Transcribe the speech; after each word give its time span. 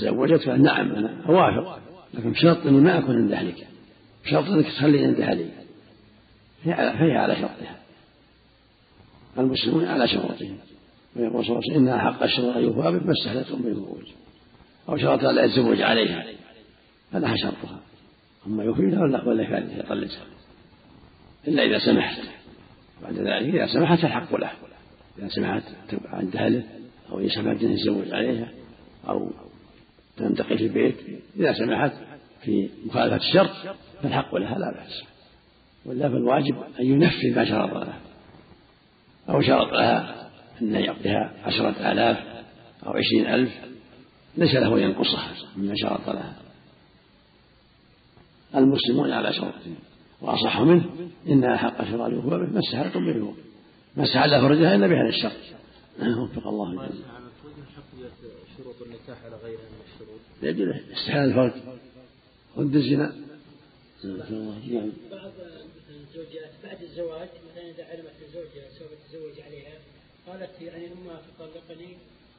تزوجت 0.00 0.48
نعم 0.48 0.92
أنا 0.92 1.24
أوافق. 1.28 1.80
لكن 2.14 2.30
بشرط 2.30 2.66
أني 2.66 2.80
ما 2.80 2.98
أكون 2.98 3.16
عند 3.16 3.32
أهلك. 3.32 3.66
بشرط 4.24 4.44
أنك 4.44 4.66
تخلي 4.66 5.04
عند 5.04 5.20
أهلي 5.20 5.48
فهي 6.64 7.16
على 7.16 7.36
شرطها. 7.36 7.76
المسلمون 9.38 9.84
على 9.84 10.08
شروطهم 10.08 10.56
ويقول 11.16 11.44
صلى 11.44 11.52
الله 11.52 11.62
عليه 11.64 11.72
وسلم 11.72 11.88
إنها 11.88 11.98
حق 11.98 12.22
الشرط 12.22 12.56
أن 12.56 12.70
به 12.70 12.90
ما 12.90 13.12
استهلتهم 13.12 13.62
بالخروج 13.62 14.06
أو 14.88 14.96
شرط 14.96 15.22
لا 15.22 15.44
يتزوج 15.44 15.82
عليها. 15.82 16.24
فلها 17.12 17.34
شرطها. 17.36 17.80
أما 18.46 18.64
يوفيها 18.64 19.00
ولا 19.00 19.28
ولا 19.28 19.42
يطلقها 19.42 20.26
إلا 21.48 21.62
إذا 21.62 21.78
سمحت. 21.78 22.22
بعد 23.02 23.14
ذلك 23.14 23.54
إذا 23.54 23.66
سمحت 23.66 24.04
الحق 24.04 24.36
له. 24.36 24.50
إذا 25.18 25.28
سمحت 25.28 25.62
عند 26.04 26.36
أهله 26.36 26.62
أو 27.10 27.20
إذا 27.20 27.28
سمحت 27.28 27.62
أن 27.62 27.72
يتزوج 27.72 28.12
عليها 28.12 28.48
أو 29.08 29.30
تنتقل 30.20 30.58
في 30.58 30.66
البيت 30.66 30.96
إذا 31.36 31.52
سمحت 31.52 31.92
في 32.42 32.70
مخالفة 32.86 33.16
الشرط 33.16 33.50
فالحق 34.02 34.34
لها 34.34 34.58
لا 34.58 34.72
بأس. 34.72 35.02
ولا 35.86 36.08
فالواجب 36.08 36.56
أن 36.80 36.86
ينفذ 36.86 37.36
ما 37.36 37.44
شرط 37.44 37.70
لها. 37.70 38.00
أو 39.28 39.40
شرط 39.40 39.72
لها 39.72 40.30
أن 40.62 40.74
يعطيها 40.74 41.32
عشرة 41.44 41.92
آلاف 41.92 42.16
أو 42.86 42.92
عشرين 42.92 43.26
ألف 43.26 43.52
ليس 44.36 44.54
له 44.54 44.76
أن 44.76 44.82
ينقصها 44.82 45.28
مما 45.56 45.74
شرط 45.76 46.10
لها. 46.10 46.36
المسلمون 48.54 49.12
على 49.12 49.32
شروطهم 49.32 49.74
وأصح 50.20 50.60
منه 50.60 50.84
إنها 51.28 51.56
حق 51.56 51.84
شراب 51.84 52.10
به 52.10 52.58
مسح 52.58 52.80
لكم 52.80 53.06
به. 53.06 53.34
مسح 53.96 54.16
على 54.16 54.40
فرجها 54.40 54.74
إلا 54.74 54.86
بهذا 54.86 55.08
الشرط. 55.08 55.32
وفق 56.00 56.48
الله 56.48 56.70
الجميع 56.70 57.20
شروط 58.62 58.82
النكاح 58.82 59.24
على 59.24 59.36
غيرها 59.44 59.62
من 59.62 59.80
الشروط 59.92 60.20
يجوز 60.42 60.68
استحلال 60.92 61.28
الفرج. 61.28 61.52
ضد 62.58 62.76
الزنا. 62.76 63.12
نعم 64.04 64.92
بعض 65.10 65.32
الزوجات 65.90 66.50
بعد 66.64 66.82
الزواج 66.82 67.28
مثلا 67.50 67.70
إذا 67.70 67.84
علمت 67.84 68.16
الزوجة 68.28 68.68
سوف 68.78 68.88
تتزوج 68.88 69.40
عليها 69.46 69.72
قالت 70.26 70.62
يعني 70.62 70.86
امها 70.86 71.20
تطلقني 71.38 71.96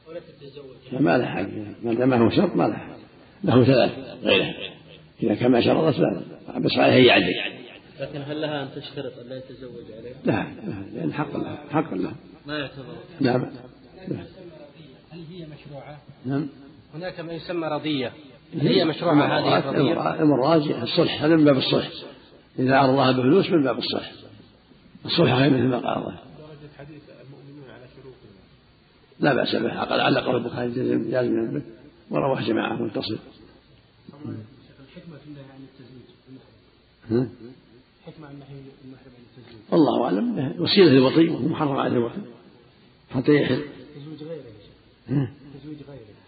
ولا 0.08 0.20
تتزوج. 0.20 1.00
ما 1.02 1.18
لها 1.18 1.26
حق 1.26 1.48
ما 1.82 1.94
دام 1.94 2.12
هو 2.12 2.30
شرط 2.30 2.56
ما 2.56 2.68
لها 2.68 2.78
حق 2.78 2.98
له 3.44 3.64
ثلاث 3.64 3.90
غيرها. 4.24 4.54
إذا 5.22 5.34
كان 5.34 5.50
ما 5.50 5.60
شرطت 5.60 5.98
لا 5.98 6.58
بس 6.58 6.72
عليها 6.76 6.94
هي 6.94 7.10
عدل. 7.10 7.62
لكن 8.00 8.22
هل 8.22 8.40
لها 8.40 8.62
أن 8.62 8.68
تشترط 8.76 9.18
أن 9.18 9.28
لا 9.28 9.36
يتزوج 9.36 9.92
عليها؟ 9.92 10.16
لا 10.24 10.46
لأن 10.94 11.12
حق 11.12 11.36
لها. 11.36 11.64
حق 11.70 11.94
لها. 11.94 12.14
ما 12.46 12.58
يعتبر. 12.58 12.96
نعم 13.20 13.46
هل 15.22 15.36
هي 15.36 15.46
مشروعة؟ 15.46 15.98
نعم. 16.26 16.48
هناك 16.94 17.20
ما 17.20 17.32
يسمى 17.32 17.66
رضية. 17.66 18.12
هل 18.54 18.68
هي 18.68 18.84
مشروعة 18.84 19.14
هذه 19.14 19.58
الرضية؟ 19.58 20.22
المراجع 20.22 20.82
الصلح 20.82 21.22
هذا 21.22 21.36
من 21.36 21.44
باب 21.44 21.56
الصلح. 21.56 21.90
إذا 22.58 22.76
عرضها 22.76 23.12
بفلوس 23.12 23.50
من 23.50 23.64
باب 23.64 23.78
الصلح. 23.78 24.12
الصلح 25.04 25.32
غير 25.32 25.50
مثل 25.50 25.62
ما 25.62 25.78
قال 25.78 25.98
الله. 25.98 26.18
حديث 26.78 27.02
المؤمنون 27.26 27.70
على 27.70 27.86
شروطهم 27.96 28.30
لا 29.20 29.34
بأس 29.34 29.56
به. 29.56 29.80
قد 29.80 30.00
علقه 30.00 30.36
البخاري 30.36 30.70
جازما 31.10 31.50
به 31.52 31.62
ورواه 32.10 32.40
جماعة 32.40 32.82
متصل 32.82 33.18
الحكمة 34.14 35.16
في 35.18 35.26
النهي 35.26 35.44
عن 35.44 35.60
التزويج. 35.68 37.28
حكمة 38.06 38.26
عن 38.26 38.34
النهي 38.34 38.48
عن 38.48 38.62
التزويج. 39.70 40.02
أعلم. 40.02 40.62
وسيلة 40.62 40.90
للوطي 40.92 41.28
وهو 41.28 41.48
محرم 41.48 41.76
على 41.76 41.92
الوطي. 41.92 42.20
حتى 43.10 43.34
يحل. 43.34 43.62
تزويج 45.06 45.78
غيره 45.88 46.22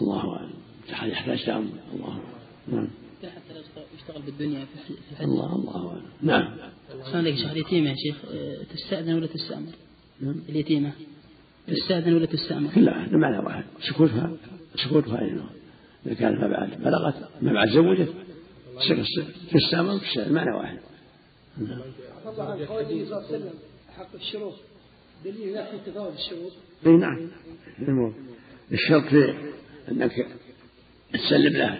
الله 0.00 0.36
أعلم. 0.36 0.52
يحتاج 1.10 1.44
تأمل. 1.44 1.70
الله 1.94 2.08
أعلم. 2.08 2.22
نعم. 2.68 2.88
حتى 3.22 3.54
لو 3.54 3.82
يشتغل 3.98 4.22
بالدنيا 4.22 4.64
في 4.64 4.94
الحج. 5.12 5.24
الله 5.24 5.54
الله 5.54 5.88
أعلم. 5.88 6.02
نعم. 6.22 6.56
السلام 6.90 7.16
عليك 7.16 7.36
شيخ 7.36 7.50
اليتيمة 7.50 7.90
يا 7.90 7.94
شيخ؟ 7.94 8.16
آه، 8.32 8.62
تستأذن 8.62 9.14
ولا 9.14 9.26
تستأمر؟ 9.26 9.72
نعم. 10.20 10.42
اليتيمة. 10.48 10.92
تستأذن 11.66 12.14
ولا 12.14 12.26
تستأمر؟ 12.26 12.78
لا 12.78 13.06
بمعنى 13.06 13.38
واحد 13.38 13.64
سكوتها 13.80 14.36
سكوتها 14.76 15.20
إذا 16.06 16.14
كانت 16.14 16.40
ما 16.40 16.48
بعد 16.48 16.82
بلغت 16.82 17.28
ما 17.42 17.52
بعد 17.52 17.68
زوجت 17.68 18.14
تستأمر 19.52 20.00
معنى 20.16 20.56
واحد 20.56 20.78
الله 21.58 23.54
حق 23.98 24.14
الشروط. 24.14 24.54
دليل 25.24 25.48
يأتي 25.48 25.78
تفاوت 25.86 26.14
الشروط. 26.14 26.52
إي 26.86 26.92
نعم. 26.92 27.30
الشرط 28.72 29.04
في 29.04 29.34
أنك 29.90 30.26
تسلم 31.12 31.56
له 31.56 31.78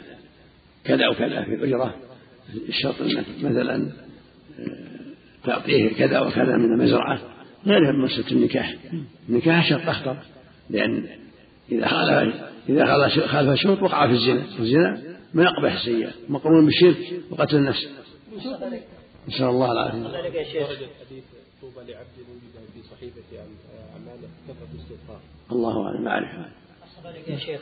كذا 0.84 1.08
وكذا 1.08 1.44
في 1.44 1.54
الأجرة 1.54 1.94
الشرط 2.68 3.02
أنك 3.02 3.24
مثلا 3.42 3.92
آه، 4.58 5.44
تعطيه 5.44 5.88
كذا 5.88 6.20
وكذا 6.20 6.56
من 6.56 6.72
المزرعة. 6.72 7.20
غير 7.66 7.92
مسألة 7.92 8.30
النكاح. 8.32 8.74
النكاح 9.28 9.68
شرط 9.68 9.88
أخطر 9.88 10.16
لأن 10.70 11.06
إذا 11.72 11.88
خالف 11.88 12.34
إذا 12.68 13.08
خالف 13.26 13.50
الشروط 13.50 13.82
وقع 13.82 14.06
في 14.06 14.12
الزنا. 14.12 14.44
الزنا 14.60 15.02
من 15.34 15.46
أقبح 15.46 15.72
السيئات 15.72 16.14
مقرون 16.28 16.64
بالشرك 16.64 17.20
وقتل 17.30 17.56
النفس. 17.56 17.88
نسأل 19.28 19.46
الله 19.46 19.72
العافية. 19.72 20.24
طوبى 21.64 21.92
لعبد 21.92 22.18
وجد 22.18 22.66
في 22.74 22.82
صحيفة 22.90 23.22
أعماله 23.92 24.28
كثرة 24.48 24.68
الاستغفار. 24.74 25.20
الله 25.52 25.86
أعلم 25.86 26.08
أعرف. 26.08 26.28
يا 27.28 27.36
شيخ 27.36 27.60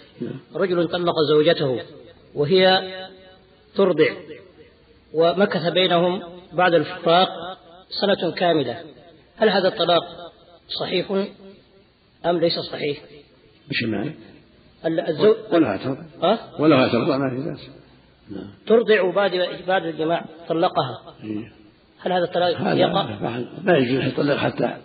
رجل 0.55 0.89
طلق 0.89 1.15
زوجته 1.29 1.81
وهي 2.35 2.83
ترضع 3.75 4.15
ومكث 5.15 5.73
بينهم 5.73 6.23
بعد 6.53 6.75
الفراق 6.75 7.29
سنة 8.01 8.33
كاملة 8.33 8.85
هل 9.37 9.49
هذا 9.49 9.69
الطلاق 9.69 10.33
صحيح 10.81 11.11
أم 12.27 12.39
ليس 12.39 12.59
صحيح؟ 12.59 13.03
مش 13.71 13.83
معنى؟ 13.83 14.15
الزوج 15.09 15.37
ولا 15.53 15.77
ترضع 15.77 16.03
أه؟ 16.23 16.61
ولا 16.61 16.89
ترضع 16.89 17.17
ما 17.17 17.31
في 17.31 17.51
بأس 17.51 17.69
نعم. 18.31 18.51
ترضع 18.67 19.11
بعد 19.11 19.31
بعد 19.67 19.85
الجماع 19.85 20.25
طلقها 20.49 21.15
إيه. 21.25 21.62
هل 22.03 22.13
هذا 22.13 22.25
الطلاق 22.25 22.77
يقع؟ 22.77 23.07
لا 23.65 23.77
يجوز 23.77 24.05
يطلق 24.05 24.37
حتى 24.37 24.77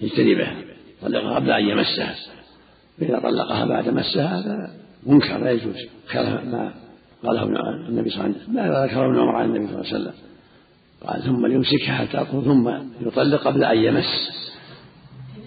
يجتنبها 0.00 0.54
طلقها 1.02 1.34
قبل 1.34 1.50
أن 1.50 1.68
يمسها. 1.68 2.14
إذا 3.02 3.18
طلقها 3.18 3.64
بعد 3.64 3.88
مسها 3.88 4.38
هذا 4.38 4.70
منكر 5.06 5.38
لا 5.38 5.50
يجوز. 5.50 5.76
ما 6.14 6.72
قاله 7.24 7.42
النبي 7.88 8.10
صلى 8.10 8.24
الله 8.24 8.34
عليه 8.34 8.34
وسلم. 8.34 8.54
ما 8.54 8.86
ذكره 8.86 9.06
ابن 9.06 9.18
عمر 9.18 9.36
عن 9.36 9.44
النبي 9.44 9.66
صلى 9.66 9.80
الله 9.80 9.92
عليه 9.92 9.96
وسلم. 9.96 10.14
قال 11.06 11.22
ثم 11.22 11.46
ليمسكها 11.46 11.94
حتى 11.94 12.12
تطهر 12.12 12.42
ثم 12.42 12.68
يطلق 13.06 13.44
قبل 13.44 13.64
أن 13.64 13.78
يمس. 13.78 14.30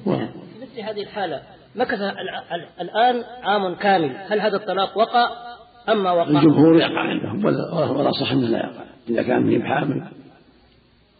في 0.03 0.27
مثل 0.61 0.81
هذه 0.81 1.01
الحالة 1.01 1.41
مكث 1.75 1.99
الآن 2.81 3.23
عام 3.43 3.75
كامل. 3.75 4.11
هل 4.27 4.41
هذا 4.41 4.57
الطلاق 4.57 4.97
وقع 4.97 5.29
أم 5.89 6.03
ما 6.03 6.11
وقع؟ 6.11 6.27
الجمهور 6.27 6.79
يقع 6.79 6.99
عندهم 6.99 7.45
ولا 7.45 8.11
صح 8.11 8.31
أنه 8.31 8.47
لا 8.47 8.57
يقع. 8.57 8.83
إذا 9.09 9.23
كان 9.23 9.49
به 9.49 9.63
حامل 9.65 10.03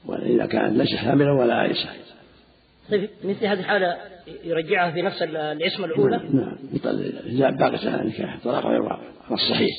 وإذا 0.05 0.45
كان 0.45 0.77
ليس 0.77 0.95
حاملا 0.95 1.31
ولا 1.31 1.53
عائشة 1.53 1.89
طيب 2.91 3.09
مثل 3.23 3.45
هذه 3.45 3.59
الحالة 3.59 3.97
يرجعها 4.43 4.91
في 4.91 5.01
نفس 5.01 5.21
الاسم 5.21 5.85
الأولى؟ 5.85 6.17
نعم 6.17 6.57
نعم. 7.39 7.57
باقي 7.57 7.77
سنة 7.77 8.03
نكاح 8.03 8.39
طلاق 8.43 8.65
غير 8.65 8.81
واقع 8.81 9.01
الصحيح. 9.31 9.69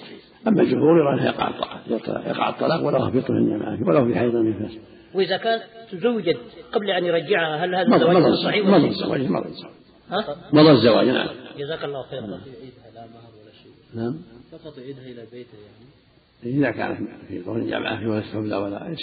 أما 0.46 0.62
الجمهور 0.62 0.98
يرى 0.98 1.14
أنه 1.14 1.24
يقع 1.24 1.48
الطلاق. 1.48 1.80
يقع 2.26 2.48
الطلاق 2.48 2.86
ولو 2.86 3.10
في 3.10 3.20
طهر 3.20 3.40
معه 3.40 3.88
ولو 3.88 4.06
في 4.06 4.18
حيض 4.18 4.34
نفاس 4.34 4.78
وإذا 5.14 5.36
كانت 5.36 5.62
تزوجت 5.92 6.38
قبل 6.72 6.90
أن 6.90 7.04
يرجعها 7.04 7.64
هل 7.64 7.74
هذا 7.74 7.96
الزواج 7.96 8.34
صحيح 8.44 8.66
مضى 8.66 8.88
الزواج 8.88 9.20
مضى 9.20 9.48
الزواج. 9.48 9.72
ها؟ 10.10 10.36
مضى 10.52 10.70
الزواج 10.70 11.08
نعم. 11.08 11.28
جزاك 11.58 11.84
الله 11.84 12.02
خيرا. 12.02 12.20
لا 12.20 12.26
مهر 12.26 13.30
ولا 13.42 13.52
شيء 13.62 13.72
نعم. 13.94 14.22
فقط 14.52 14.78
يعيدها 14.78 15.04
إلى 15.04 15.22
بيته 15.32 15.58
يعني. 15.58 16.56
إذا 16.56 16.70
كانت 16.70 17.08
في 17.28 17.42
طهر 17.42 17.60
جامعة 17.60 17.98
في 17.98 18.06
ولا 18.06 18.46
لا 18.46 18.58
ولا 18.58 18.96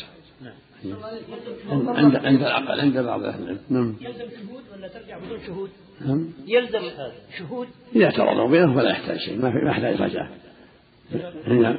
عيش 0.84 0.94
عند 1.88 2.16
عند 2.16 2.42
العقل 2.42 2.80
عند 2.80 2.98
بعض 2.98 3.24
أهل 3.24 3.44
العلم. 3.44 3.60
نعم. 3.69 3.95
يلزم 4.01 4.30
شهود 4.30 4.63
ولا 4.74 4.88
ترجع 4.88 5.18
بدون 5.18 5.39
شهود؟ 5.48 5.69
نعم. 6.01 6.30
يلزم 6.48 6.80
شهود؟ 7.38 7.68
إذا 7.95 8.10
تراضوا 8.10 8.50
بينهم 8.51 8.75
فلا 8.75 8.89
يحتاج 8.89 9.18
شيء 9.18 9.42
ما 9.42 9.51
في 9.51 9.57
ما 9.57 9.72
يحتاج 9.72 10.01
رجعة. 10.01 10.30
نعم. 11.48 11.78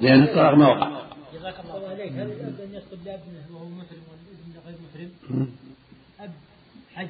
لأن 0.00 0.22
الطلاق 0.22 0.54
ما 0.54 0.68
وقع. 0.68 1.02
جزاك 1.34 1.54
الله 1.64 1.88
عليك. 1.88 2.12
هل 2.12 2.20
الاب 2.20 2.60
أن 2.60 2.74
يخطب 2.74 2.98
لابنه 3.04 3.46
وهو 3.52 3.68
محرم 3.68 4.02
والابن 4.10 4.52
غير 4.66 4.76
محرم؟ 4.84 5.48
أب 6.20 6.30
حج. 6.94 7.08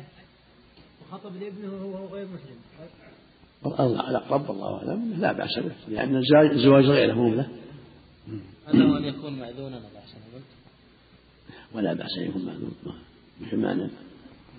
وخطب 1.03 1.33
لابنه 1.41 1.87
وهو 1.87 2.07
غير 2.07 2.27
محرم 2.27 2.59
الله 3.81 4.11
الأقرب 4.11 4.51
والله 4.51 4.79
أعلم. 4.79 5.15
لا 5.19 5.33
بأس 5.33 5.59
به. 5.59 5.73
لأن 5.89 6.17
الزواج 6.53 6.85
غيره 6.85 7.15
مو 7.15 7.35
له 7.35 7.49
أنه 8.75 8.99
أن 8.99 9.05
يكون 9.05 9.33
مأذونا 9.39 9.77
لا 9.77 9.89
بأس 9.95 10.15
ولا 11.75 11.93
بأس 11.95 12.19
أن 12.19 12.29
يكون 12.29 12.43
مثل 13.41 13.57
ما 13.57 13.89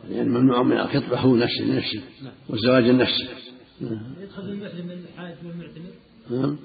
لأن 0.10 0.18
يعني 0.18 0.30
ممنوع 0.30 0.64
من 0.64 0.78
الخطبة 0.78 1.20
هو 1.20 1.36
نفسه 1.36 1.64
لنفسه 1.66 2.02
والزواج 2.50 2.84
لنفسه 2.84 3.28
يدخل 3.82 4.44
المحرم 4.44 4.92
الحاج 4.92 5.36
والمعتمر. 5.46 5.92
نعم. 6.30 6.58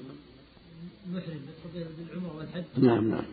المحرم 1.07 1.39
يدخل 1.49 1.85
بالعمرة 1.97 2.37
والحج. 2.37 2.63
نعم 2.77 3.09
نعم. 3.09 3.23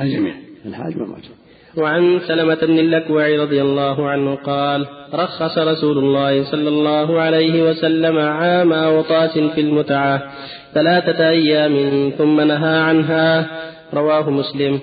الجميع 0.00 0.34
الحاج 0.66 0.96
والمعتمر. 0.96 1.34
وعن 1.76 2.20
سلمة 2.28 2.54
بن 2.54 2.78
الأكوع 2.78 3.42
رضي 3.42 3.62
الله 3.62 4.08
عنه 4.10 4.34
قال 4.34 4.86
رخص 5.14 5.58
رسول 5.58 5.98
الله 5.98 6.50
صلى 6.50 6.68
الله 6.68 7.20
عليه 7.20 7.70
وسلم 7.70 8.18
عام 8.18 8.72
وطاس 8.72 9.38
في 9.38 9.60
المتعة 9.60 10.32
ثلاثة 10.74 11.28
أيام 11.28 12.10
ثم 12.10 12.40
نهى 12.40 12.78
عنها. 12.78 13.50
رواه 13.94 14.30
مسلم. 14.30 14.80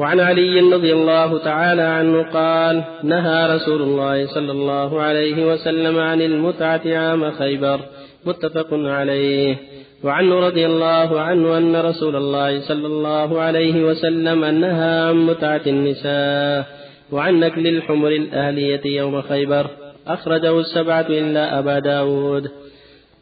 وعن 0.00 0.20
علي 0.20 0.60
رضي 0.60 0.92
الله 0.92 1.38
تعالى 1.38 1.82
عنه 1.82 2.22
قال 2.22 2.84
نهى 3.02 3.56
رسول 3.56 3.82
الله 3.82 4.26
صلى 4.26 4.52
الله 4.52 5.00
عليه 5.00 5.52
وسلم 5.52 5.98
عن 5.98 6.22
المتعة 6.22 6.80
عام 6.86 7.30
خيبر. 7.30 7.80
متفق 8.26 8.68
عليه. 8.72 9.56
وعنه 10.04 10.34
رضي 10.40 10.66
الله 10.66 11.20
عنه 11.20 11.58
أن 11.58 11.76
رسول 11.76 12.16
الله 12.16 12.60
صلى 12.60 12.86
الله 12.86 13.40
عليه 13.40 13.84
وسلم 13.84 14.44
نهى 14.44 15.08
عن 15.08 15.26
متعة 15.26 15.60
النساء 15.66 16.66
وعن 17.12 17.40
نكل 17.40 17.66
الحمر 17.66 18.08
الأهلية 18.08 18.80
يوم 18.84 19.22
خيبر. 19.22 19.66
أخرجه 20.06 20.60
السبعة 20.60 21.06
إلا 21.08 21.58
أبا 21.58 21.78
داود. 21.78 22.50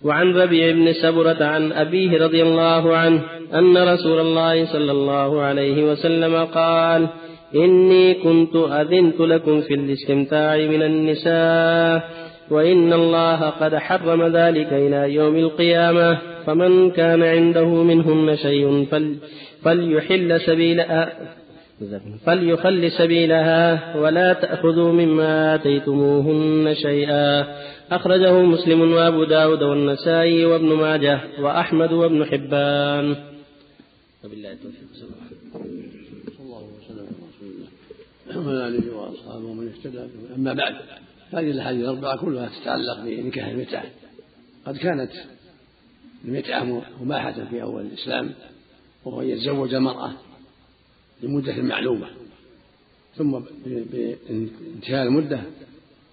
وعن 0.04 0.34
ربيع 0.36 0.70
بن 0.72 0.92
سبرة 0.92 1.44
عن 1.44 1.72
أبيه 1.72 2.24
رضي 2.24 2.42
الله 2.42 2.96
عنه 2.96 3.20
أن 3.54 3.78
رسول 3.78 4.20
الله 4.20 4.64
صلى 4.64 4.92
الله 4.92 5.40
عليه 5.40 5.84
وسلم 5.84 6.44
قال 6.44 7.08
إني 7.54 8.14
كنت 8.14 8.56
أذنت 8.56 9.20
لكم 9.20 9.60
في 9.60 9.74
الاستمتاع 9.74 10.56
من 10.56 10.82
النساء 10.82 12.10
وإن 12.50 12.92
الله 12.92 13.50
قد 13.50 13.74
حرم 13.76 14.36
ذلك 14.36 14.72
إلى 14.72 15.14
يوم 15.14 15.36
القيامة 15.36 16.18
فمن 16.46 16.90
كان 16.90 17.22
عنده 17.22 17.66
منهن 17.66 18.36
شيء 18.36 18.86
فل 18.90 19.16
فليحل 19.62 20.40
سبيلها 20.40 21.12
فليخل 22.26 22.90
سبيلها 22.90 23.96
ولا 23.96 24.32
تأخذوا 24.32 24.92
مما 24.92 25.54
آتيتموهن 25.54 26.74
شيئا. 26.74 27.46
أخرجه 27.90 28.42
مسلم 28.42 28.80
وأبو 28.80 29.24
داود 29.24 29.62
والنسائي 29.62 30.44
وابن 30.44 30.72
ماجه 30.72 31.20
وأحمد 31.40 31.92
وابن 31.92 32.24
حبان. 32.24 33.16
وبالله 34.24 34.52
التوفيق. 34.52 34.88
صلى 34.94 35.08
الله 36.40 36.68
وسلم. 36.78 36.98
على 36.98 37.08
رسول 37.28 37.48
الله 38.30 38.48
وعلى 38.48 38.68
آله 38.68 38.96
وأصحابه 38.96 39.44
ومن 39.44 39.68
اهتدى 39.68 40.00
أما 40.36 40.52
بعد 40.52 40.74
هذه 41.30 41.50
الأحاديث 41.50 41.84
الأربعة 41.84 42.16
كلها 42.16 42.50
تتعلق 42.62 43.04
بنكاح 43.04 43.46
المتعة. 43.46 43.84
قد 44.66 44.76
كانت 44.76 45.12
المتعة 46.24 46.82
مباحة 47.00 47.44
في 47.50 47.62
أول 47.62 47.82
الإسلام 47.82 48.30
وهو 49.04 49.22
يتزوج 49.22 49.74
المرأة 49.74 50.12
لمدة 51.22 51.62
معلومة. 51.62 52.06
ثم 53.16 53.38
بانتهاء 53.66 55.06
المدة 55.06 55.40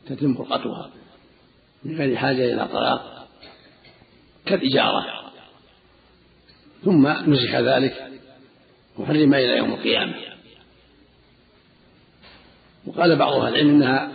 تتم 0.09 0.33
فرقتها 0.33 0.91
من 1.85 1.97
غير 1.97 2.17
حاجة 2.17 2.53
إلى 2.53 2.67
طلاق 2.67 3.27
كالإجارة. 4.45 5.31
ثم 6.83 7.07
نسخ 7.07 7.55
ذلك 7.55 8.11
وحرم 8.97 9.33
إلى 9.33 9.57
يوم 9.57 9.73
القيامة. 9.73 10.15
وقال 12.87 13.15
بعض 13.15 13.33
أهل 13.33 13.53
العلم 13.53 13.69
إنها 13.69 14.11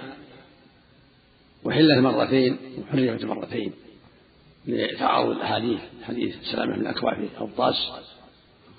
وحلت 1.65 1.99
مرتين 1.99 2.57
وحرمت 2.79 3.25
مرتين 3.25 3.73
لتعارض 4.67 5.31
الأحاديث 5.31 5.81
حديث 6.03 6.37
سلامة 6.53 6.75
بن 6.77 6.81
الأكوع 6.81 7.15
في 7.15 7.29
أوطاس 7.41 7.75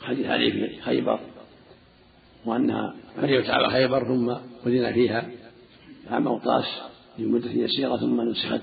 حديث 0.01 0.25
علي 0.25 0.51
في 0.51 0.81
خيبر 0.81 1.19
وأنها 2.45 2.95
حرمت 3.21 3.49
على 3.49 3.69
خيبر 3.69 4.03
ثم 4.03 4.29
أذن 4.67 4.93
فيها 4.93 5.29
عام 6.11 6.27
أوطاس 6.27 6.65
لمدة 7.19 7.51
يسيرة 7.51 7.97
ثم 7.97 8.21
نسخت 8.21 8.61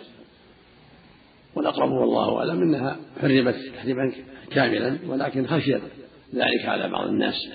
والأقرب 1.55 1.91
والله 1.91 2.39
أعلم 2.39 2.63
أنها 2.63 2.97
حرمت 3.21 3.57
تحريما 3.77 4.13
كاملا 4.51 4.99
ولكن 5.07 5.47
خشيت 5.47 5.83
ذلك 6.35 6.65
على 6.65 6.89
بعض 6.89 7.07
الناس. 7.07 7.49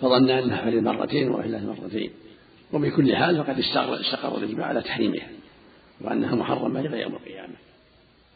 فظن 0.00 0.30
أنها 0.30 0.56
حرمت 0.56 0.82
مرتين 0.82 1.30
وأحلت 1.30 1.62
مرتين. 1.62 2.10
وبكل 2.72 3.16
حال 3.16 3.44
فقد 3.44 3.58
استقر 3.58 4.38
الإجماع 4.38 4.66
على 4.66 4.82
تحريمها 4.82 5.28
وأنها 6.00 6.34
محرمة 6.34 6.80
إلى 6.80 7.00
يوم 7.00 7.12
القيامة 7.12 7.54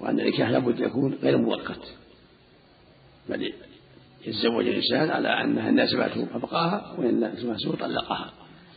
وأن 0.01 0.21
النكاح 0.21 0.51
لابد 0.51 0.81
يكون 0.81 1.15
غير 1.23 1.39
مؤقت. 1.39 1.95
بل 3.29 3.53
يتزوج 4.27 4.69
الإنسان 4.69 5.11
على 5.11 5.29
أنها 5.29 5.71
ناسبته 5.71 6.27
أبقاها 6.35 6.95
وإن 6.99 7.21
ناسبته 7.21 7.77
طلقها 7.77 8.33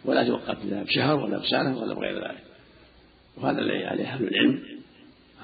ولا 0.06 0.24
توقف 0.24 0.66
لا 0.66 0.84
بشهر 0.84 1.20
ولا 1.20 1.38
بسنة 1.38 1.80
ولا 1.80 1.94
بغير 1.94 2.28
ذلك. 2.28 2.44
وهذا 3.38 3.60
الذي 3.60 3.86
عليه 3.86 4.06
أهل 4.06 4.28
العلم 4.28 4.60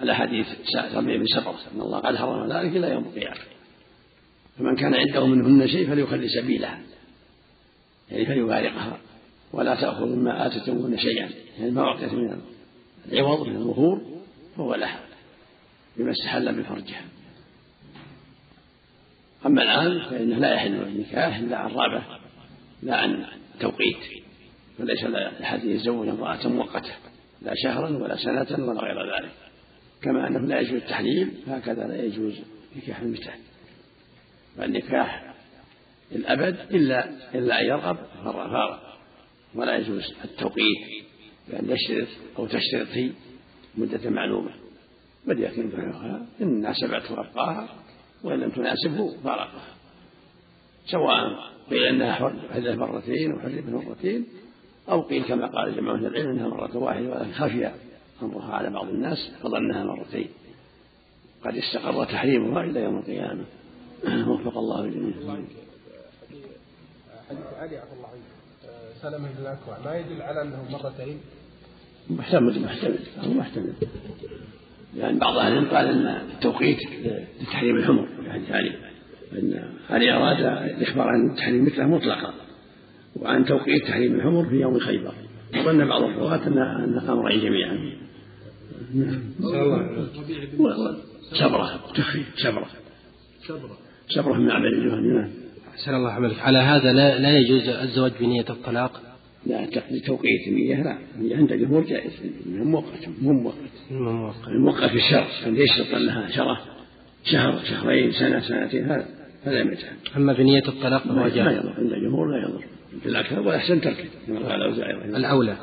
على 0.01 0.15
حديث 0.15 0.47
ربيع 0.93 1.17
بن 1.17 1.25
سفر 1.25 1.55
أن 1.75 1.81
الله 1.81 1.99
قد 1.99 2.15
حرم 2.15 2.51
ذلك 2.51 2.75
إلى 2.75 2.89
يوم 2.89 3.03
القيامة. 3.03 3.37
فمن 4.57 4.75
كان 4.75 4.95
عنده 4.95 5.25
منهن 5.25 5.67
شيء 5.67 5.87
فليخلي 5.87 6.27
سبيلها 6.29 6.79
يعني 8.11 8.25
فليفارقها 8.25 8.97
ولا 9.53 9.75
تأخذ 9.75 10.05
مما 10.05 10.45
آتتموهن 10.45 10.97
شيئا 10.97 11.29
يعني 11.59 11.71
ما 11.71 11.81
أعطيت 11.81 12.13
من 12.13 12.41
العوض 13.11 13.47
من 13.47 13.55
الظهور 13.55 14.01
فهو 14.57 14.75
لها 14.75 14.99
بما 15.97 16.11
استحل 16.11 16.55
من 16.55 16.63
فرجها. 16.63 17.05
أما 19.45 19.63
الآن 19.63 20.09
فإنه 20.09 20.37
لا 20.37 20.53
يحل 20.53 20.73
النكاح 20.73 21.37
إلا 21.37 21.57
عن 21.57 21.69
رغبة 21.71 22.03
لا 22.83 22.95
عن 22.95 23.25
توقيت 23.59 23.97
فليس 24.77 25.03
لأحد 25.03 25.63
يتزوج 25.63 26.07
امرأة 26.07 26.47
مؤقتة 26.47 26.91
لا 27.43 27.53
شهرا 27.55 27.89
ولا 27.89 28.15
سنة 28.15 28.65
ولا 28.65 28.81
غير 28.81 29.15
ذلك. 29.15 29.31
كما 30.01 30.27
أنه 30.27 30.39
لا 30.39 30.59
يجوز 30.59 30.73
التحليل 30.73 31.31
هكذا 31.47 31.87
لا 31.87 32.03
يجوز 32.03 32.39
نكاح 32.75 32.99
المثال 32.99 33.39
فالنكاح 34.57 35.33
الأبد 36.11 36.57
إلا 36.71 37.09
إلا 37.35 37.61
أن 37.61 37.65
يرغب 37.65 37.97
فارق 38.23 38.99
ولا 39.55 39.77
يجوز 39.77 40.13
التوقيت 40.23 41.05
بأن 41.49 41.69
يشترط 41.69 42.07
أو 42.39 42.47
تشترط 42.47 42.87
هي 42.91 43.09
مدة 43.75 44.09
معلومة. 44.09 44.51
بل 45.27 45.43
يكفيها 45.43 46.25
إن 46.41 46.61
ناسبته 46.61 47.19
أبقاها 47.19 47.69
وإن 48.23 48.39
لم 48.39 48.49
تناسبه 48.49 49.17
فارقها. 49.23 49.67
سواء 50.85 51.53
قيل 51.69 51.83
أنها 51.83 52.13
حدث 52.53 52.77
مرتين 52.77 53.33
وحرمت 53.33 53.85
مرتين 53.85 54.25
أو 54.89 55.01
قيل 55.01 55.23
كما 55.23 55.47
قال 55.47 55.75
جماعة 55.75 55.95
من 55.95 56.05
العلم 56.05 56.29
أنها 56.29 56.47
مرة 56.47 56.77
واحدة 56.77 57.09
ولكن 57.09 57.33
خفي 57.33 57.71
أمرها 58.21 58.53
على 58.53 58.69
بعض 58.69 58.89
الناس 58.89 59.31
فظنها 59.43 59.83
مرتين. 59.83 60.27
قد 61.45 61.55
استقر 61.55 62.05
تحريمها 62.05 62.63
إلى 62.63 62.79
يوم 62.79 62.97
القيامة. 62.97 63.43
وفق 64.29 64.57
الله 64.57 64.85
الجميع. 64.85 65.13
حديث 67.29 67.45
علي 67.57 67.77
عفى 67.77 67.93
الله 67.93 68.07
عنه 69.03 69.17
بن 69.17 69.41
الأكوع. 69.41 69.79
ما 69.85 69.95
يدل 69.95 70.21
على 70.21 70.41
أنه 70.41 70.65
مرتين؟ 70.71 71.19
محتمل 72.09 72.61
محتمل 72.61 72.99
هو 73.19 73.33
محتمل. 73.33 73.73
يعني 74.97 75.19
بعض 75.19 75.37
أهل 75.37 75.51
العلم 75.51 75.75
قال 75.75 75.87
أن 75.87 76.07
التوقيت 76.31 76.79
لتحريم 77.41 77.75
الحمر 77.75 78.07
يعني 78.25 78.53
علي. 78.53 78.77
أن 79.33 79.73
علي 79.89 80.11
أراد 80.11 80.39
الإخبار 80.75 81.07
عن 81.07 81.35
تحريم 81.35 81.65
مثله 81.65 81.85
مطلقا. 81.85 82.33
وعن 83.23 83.45
توقيت 83.45 83.83
تحريم 83.87 84.15
الحمر 84.15 84.49
في 84.49 84.55
يوم 84.55 84.79
خيبر. 84.79 85.13
وظن 85.57 85.87
بعض 85.87 86.03
الرواة 86.03 86.47
أن 86.47 86.57
أن 86.57 87.09
أمرين 87.09 87.41
جميعا. 87.41 87.77
نعم 88.93 89.21
شبرة 91.33 91.79
تخفي 91.95 92.23
شبرة. 92.37 92.67
شبرة 93.47 93.77
شبرة 94.07 94.33
من 94.33 94.47
معبد 94.47 94.65
الجهني 94.65 95.07
نعم. 95.07 95.29
أحسن 95.73 95.95
الله 95.95 96.11
عملك. 96.11 96.39
على 96.39 96.57
هذا 96.57 96.93
لا, 96.93 97.19
لا 97.19 97.37
يجوز 97.37 97.69
الزواج 97.69 98.11
بنية 98.19 98.45
الطلاق؟ 98.49 99.01
لا 99.45 99.65
توقيت 100.05 100.47
النية 100.47 100.83
لا. 100.83 100.97
عند 101.35 101.51
الجمهور 101.51 101.83
جائز. 101.83 102.11
مؤقت 102.47 103.07
مو 103.21 103.33
مؤقت 103.33 104.47
المؤقت 104.47 104.89
في 104.89 104.95
الشر. 104.95 105.27
أن 105.47 105.55
يشترط 105.55 105.95
لها 105.95 106.27
شرف 106.27 106.57
شهر 107.23 107.59
شهرين 107.63 108.11
سنة 108.11 108.39
سنتين 108.39 108.85
هذا 108.85 109.05
هذا 109.43 109.59
يمتع 109.59 109.87
أما 110.17 110.33
بنية 110.33 110.63
الطلاق 110.67 111.03
فهو 111.03 111.27
جائز. 111.27 111.37
لا 111.37 111.51
يضر. 111.51 111.73
عند 111.77 111.93
الجمهور 111.93 112.31
لا 112.31 112.47
يضر. 112.47 112.63
في 113.01 113.09
الأكثر 113.09 113.39
والأحسن 113.39 113.81
تركه 113.81 114.05
كما 114.27 114.39
قال 114.39 114.61
الأوزاعي 114.61 114.91
الأولى. 115.05 115.57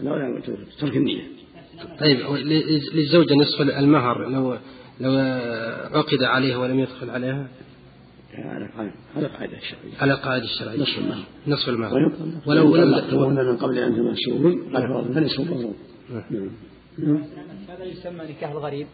الأولى 0.00 0.42
ترك 0.78 0.96
النية. 0.96 1.22
طيب 2.00 2.18
للزوجة 2.94 3.34
نصف 3.34 3.60
المهر 3.60 4.28
لو 4.28 4.56
لو 5.00 5.12
عقد 5.94 6.22
عليه 6.22 6.56
ولم 6.56 6.80
يدخل 6.80 7.10
عليها؟ 7.10 7.48
على 8.34 8.68
القاعدة 9.16 9.56
الشرعية 9.56 9.98
على 10.00 10.12
القاعدة 10.12 10.44
الشرعية 10.44 10.80
نصف 10.80 10.98
المهر. 10.98 11.24
نصف 11.46 11.68
المهر. 11.68 11.94
ولو 12.46 12.72
ولو 12.72 12.84
طلقتموهن 12.84 13.46
من 13.46 13.56
قبل 13.56 13.78
أن 13.78 13.96
تمسوهن 13.96 14.76
قد 14.76 14.82
فرض 14.82 15.12
فنصف 15.12 15.40
نعم. 16.98 17.24
هذا 17.68 17.84
يسمى 17.84 18.24
نكاح 18.24 18.50
الغريب. 18.50 18.86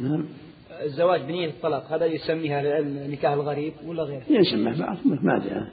نعم. 0.00 0.24
الزواج 0.84 1.20
بنية 1.20 1.46
الطلاق 1.46 1.92
هذا 1.92 2.06
يسميها 2.06 2.60
العلم 2.60 3.10
نكاح 3.10 3.32
الغريب 3.32 3.72
ولا 3.86 4.02
غيره؟ 4.02 4.22
يسمى 4.30 4.74
بعض 4.78 4.96
ما 5.04 5.36
أدري. 5.36 5.50
أنا. 5.50 5.68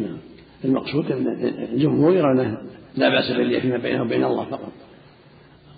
نعم. 0.00 0.18
المقصود 0.64 1.12
أن 1.12 1.26
الجمهور 1.72 2.16
يرونه 2.16 2.58
لا 2.96 3.08
بأس 3.08 3.30
بالنية 3.30 3.60
فيما 3.60 3.76
بينه 3.76 4.02
وبين 4.02 4.24
الله 4.24 4.44
فقط. 4.44 4.72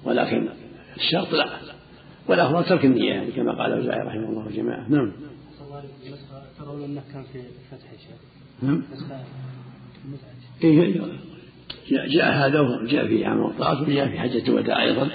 ولكن 0.04 0.48
الشرط 0.96 1.32
لا. 1.32 1.46
والأفضل 2.28 2.64
ترك 2.64 2.84
النية 2.84 3.10
يعني 3.10 3.32
كما 3.32 3.52
قال 3.52 3.72
الأوزاعي 3.72 4.06
رحمه 4.06 4.28
الله 4.28 4.46
وجماعة. 4.46 4.88
نعم. 4.88 5.12
ترون 6.58 6.84
أنه 6.84 7.02
كان 7.12 7.22
في 7.32 7.42
فتح 7.70 7.90
شيخ 7.90 8.16
نعم 8.62 8.82
جاء, 11.90 12.32
هذا 12.32 12.60
وجاء 12.60 13.06
في 13.06 13.24
عام 13.24 13.46
الطاعة 13.46 13.82
وجاء 13.82 14.08
في 14.08 14.18
حجة 14.18 14.48
الوداع 14.48 14.82
أيضا. 14.82 15.08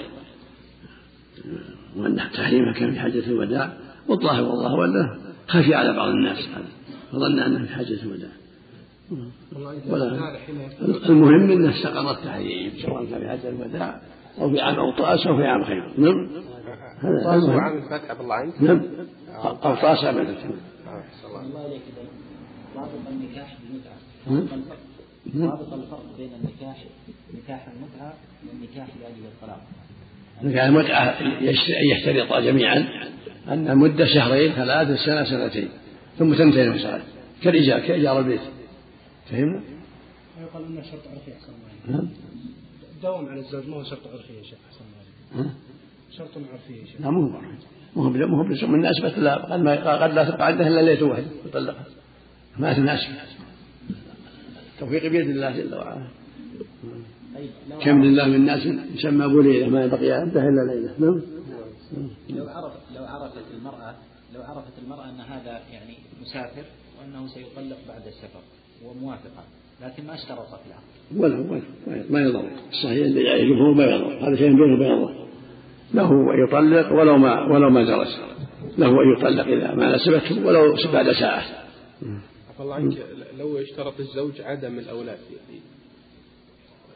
وأن 1.96 2.16
تحريمها 2.16 2.72
كان 2.72 2.92
في 2.92 3.00
حجة 3.00 3.26
الوداع. 3.26 3.72
والظاهر 4.08 4.42
والله 4.42 4.84
أنه 4.84 5.18
خفي 5.48 5.74
على 5.74 5.92
بعض 5.92 6.08
الناس 6.08 6.48
هذا. 6.48 6.68
فظن 7.12 7.38
أنه 7.38 7.66
في 7.66 7.74
حجة 7.74 8.02
الوداع. 8.02 8.30
ولا 9.90 10.36
المهم 11.08 11.50
أنه 11.50 11.70
استقر 11.70 12.10
التحريم 12.10 12.72
سواء 12.82 13.04
كان 13.04 13.20
في 13.20 13.28
حجة 13.28 13.48
الوداع 13.48 14.00
أو 14.40 14.50
في 14.50 14.60
عام 14.60 14.74
أوطاس 14.78 15.26
أو 15.26 15.36
في 15.36 15.44
عام 15.44 15.64
خيبر 15.64 15.92
نعم. 15.98 16.30
هذا 17.00 17.60
عام 17.60 17.78
الفتح 17.78 18.12
بالله 18.12 18.34
عنك 18.34 18.62
نعم. 18.62 18.82
أوطاس 19.44 20.04
عام 20.04 20.18
الفتح. 20.18 20.44
الله. 20.44 21.60
عليك 21.60 21.82
رابط 22.76 22.90
النكاح 23.10 23.56
بالمتعة. 23.62 24.58
رابط 25.36 25.72
الفرق 25.72 26.04
بين 26.18 26.30
النكاح 26.34 26.84
نكاح 27.34 27.68
المتعة 27.68 28.14
والنكاح 28.48 28.86
لأجل 29.00 29.24
الطلاق. 29.34 29.60
نكاح 30.42 30.64
المتعة 30.64 31.16
يشترط 31.92 32.42
جميعا 32.42 32.88
أن 33.48 33.78
مدة 33.78 34.06
شهرين 34.06 34.52
ثلاثة 34.52 34.96
سنة 34.96 35.24
سنتين 35.24 35.68
ثم 36.18 36.34
تنتهي 36.34 36.64
المسألة. 36.64 37.02
كالإيجار 37.42 37.80
كإيجار 37.80 38.18
البيت. 38.18 38.40
فهمنا؟ 39.30 39.60
يقال 40.40 40.64
أنه 40.64 40.82
شرط 40.82 41.00
عرفي 41.12 41.32
أحسن 41.32 41.52
الله 41.52 41.98
نعم. 41.98 42.08
الدوام 42.96 43.28
على 43.28 43.40
الزوج 43.40 43.68
ما 43.68 43.76
هو 43.76 43.84
شرط 43.84 44.06
عرفي 44.12 44.32
يا 44.32 44.42
شيخ 44.42 44.58
أحسن 44.70 44.84
الله 44.84 45.50
شرط 46.10 46.30
عرفي 46.52 46.72
يا 46.72 46.84
شيخ. 46.84 47.00
لا 47.00 47.10
مو 47.10 47.22
هو 47.22 47.40
مو 47.96 48.02
هو 48.02 48.10
مو 48.10 48.36
هو 48.36 48.66
من 48.66 48.80
ناسبة 48.80 49.08
لا 49.08 49.52
قد 49.52 49.60
ما 49.60 50.02
قد 50.04 50.10
لا 50.10 50.30
تبقى 50.30 50.46
عنده 50.46 50.68
إلا 50.68 50.80
ليلة 50.80 51.06
واحدة 51.06 51.26
يطلقها 51.46 51.84
ما 52.58 52.72
تناسب 52.72 53.10
التوفيق 54.74 55.06
بيد 55.06 55.28
الله 55.30 55.50
جل 55.50 55.74
وعلا. 55.74 56.08
كم 57.80 58.02
لله 58.02 58.26
من 58.26 58.44
ناس 58.44 58.66
يسمى 58.94 59.24
أبو 59.24 59.40
ليله 59.40 59.68
ما 59.68 59.86
بقي 59.86 60.12
عنده 60.12 60.40
إلا 60.40 60.72
ليله 60.72 60.94
نعم. 60.98 61.20
لو 62.30 62.48
عرف 62.48 62.72
لو 62.96 63.04
عرفت 63.04 63.44
المرأة 63.54 63.94
لو 64.34 64.42
عرفت 64.42 64.78
المرأة 64.82 65.10
أن 65.10 65.20
هذا 65.20 65.62
يعني 65.72 65.94
مسافر 66.22 66.64
وأنه 66.98 67.26
سيطلق 67.26 67.78
بعد 67.88 68.06
السفر. 68.06 68.40
وموافقة 68.84 69.44
لكن 69.82 70.06
ما 70.06 70.14
اشترطت 70.14 70.60
العقد 70.66 71.16
ولا 71.16 71.50
ولا 71.50 71.62
ما 72.10 72.20
يضر. 72.20 72.50
الصحيح 72.70 73.06
اللي 73.06 73.24
يعني 73.24 73.42
الجمهور 73.42 73.74
ما 73.74 73.84
يضر. 73.84 74.28
هذا 74.28 74.36
شيء 74.36 74.48
بينه 74.48 74.74
وبين 74.74 74.92
الله 74.92 75.28
له 75.94 76.10
أن 76.10 76.44
يطلق 76.48 76.92
ولو 76.92 77.18
ما 77.18 77.52
ولو 77.52 77.70
ما 77.70 77.82
جلس 77.82 78.18
له 78.78 78.88
أن 78.88 79.16
يطلق 79.16 79.46
إذا 79.46 79.74
ما 79.74 79.96
نسبته 79.96 80.46
ولو 80.46 80.76
بعد 80.92 81.12
ساعة. 81.12 81.42
عفى 82.50 82.60
الله 82.60 82.74
عنك 82.74 82.96
لو 83.38 83.58
اشترط 83.58 84.00
الزوج 84.00 84.40
عدم 84.40 84.78
الأولاد 84.78 85.18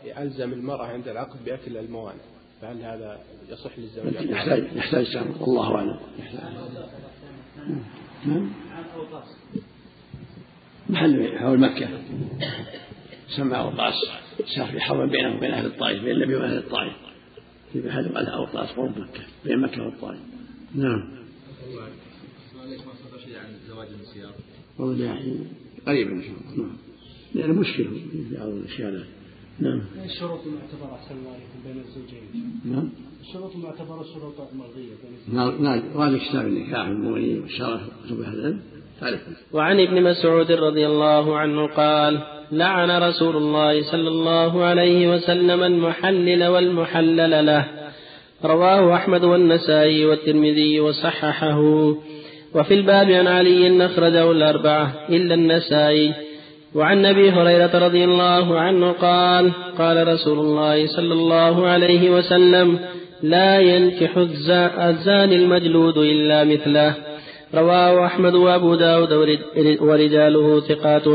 يلزم 0.05 0.53
المرأة 0.53 0.87
عند 0.87 1.09
العقد 1.09 1.45
بأكل 1.45 1.77
الموانع 1.77 2.23
فهل 2.61 2.83
هذا 2.83 3.21
يصح 3.51 3.79
للزوج؟ 3.79 4.31
يحتاج 4.31 4.65
يحتاج 4.77 5.19
والله 5.41 5.75
أعلم. 5.75 5.99
نعم. 8.27 8.51
محل 10.93 11.39
حول 11.39 11.59
مكة. 11.61 11.89
سمى 13.37 13.57
أوطاس 13.57 13.95
في 14.71 14.81
حرب 14.81 15.11
بينه 15.11 15.37
وبين 15.37 15.51
أهل 15.51 15.67
الطائف 15.67 16.03
بين 16.03 16.17
النبي 16.17 16.35
وأهل 16.35 16.59
الطائف. 16.59 16.93
في 17.73 17.81
محل 17.87 18.09
قال 18.09 18.27
أوطاس 18.27 18.73
قرب 18.73 18.99
مكة 18.99 19.25
بين 19.45 19.59
مكة 19.59 19.83
والطائف. 19.83 20.21
نعم. 20.75 21.23
والله 24.79 25.05
يعني 25.05 25.39
قريب 25.87 26.09
إن 26.09 26.23
شاء 26.23 26.31
الله. 26.31 26.65
نعم. 26.65 26.77
لأنه 27.35 27.61
مشكلة 27.61 27.91
في 27.91 28.37
بعض 28.37 28.49
الأشياء. 28.49 29.07
نعم. 29.61 29.83
الشروط 30.05 30.41
المعتبرة 30.47 30.95
أحسن 30.95 31.15
الله 31.15 31.39
بين 31.67 31.83
الزوجين. 31.83 32.61
نعم. 32.65 32.89
الشروط 33.21 33.55
المعتبرة 33.55 34.03
شروط 34.15 34.35
مرضية. 34.55 34.95
بين 35.03 35.37
نعم. 35.37 35.63
نعم. 35.63 35.83
راجع 35.95 36.29
كتاب 36.29 36.47
النكاح 36.47 36.87
المغني 36.87 37.39
والشرف 37.39 37.81
كتب 38.07 38.21
أهل 38.21 38.39
العلم. 38.39 38.61
وعن 39.53 39.81
ابن 39.81 40.03
مسعود 40.03 40.53
رضي 40.53 40.87
الله 40.87 41.37
عنه 41.37 41.67
قال 41.67 42.19
لعن 42.53 42.91
رسول 42.91 43.37
الله 43.37 43.83
صلى 43.83 44.09
الله 44.09 44.65
عليه 44.65 45.09
وسلم 45.09 45.63
المحلل 45.63 46.47
والمحلل 46.47 47.47
له. 47.47 47.65
رواه 48.45 48.95
أحمد 48.95 49.25
والنسائي 49.25 50.05
والترمذي 50.05 50.81
وصححه. 50.81 51.61
وفي 52.55 52.75
الباب 52.75 53.11
عن 53.11 53.27
علي 53.27 53.87
أخرجه 53.87 54.31
الأربعة 54.31 54.93
إلا 55.11 55.35
النسائي. 55.35 56.15
وعن 56.75 57.07
أبي 57.07 57.31
هريرة 57.31 57.79
رضي 57.87 58.05
الله 58.05 58.59
عنه 58.59 58.93
قال 58.93 59.53
قال 59.79 60.09
رسول 60.09 60.39
الله 60.39 60.87
صلى 60.87 61.13
الله 61.13 61.67
عليه 61.67 62.11
وسلم 62.11 62.79
لا 63.23 63.61
ينكح 63.61 64.17
الزاني 64.79 65.37
المجلود 65.37 65.99
إلا 65.99 66.45
مثله. 66.45 67.12
رواه 67.55 68.07
أحمد 68.07 68.35
وأبو 68.35 68.75
داود 68.75 69.13
ورجاله 69.81 70.61
ثقات. 70.61 71.07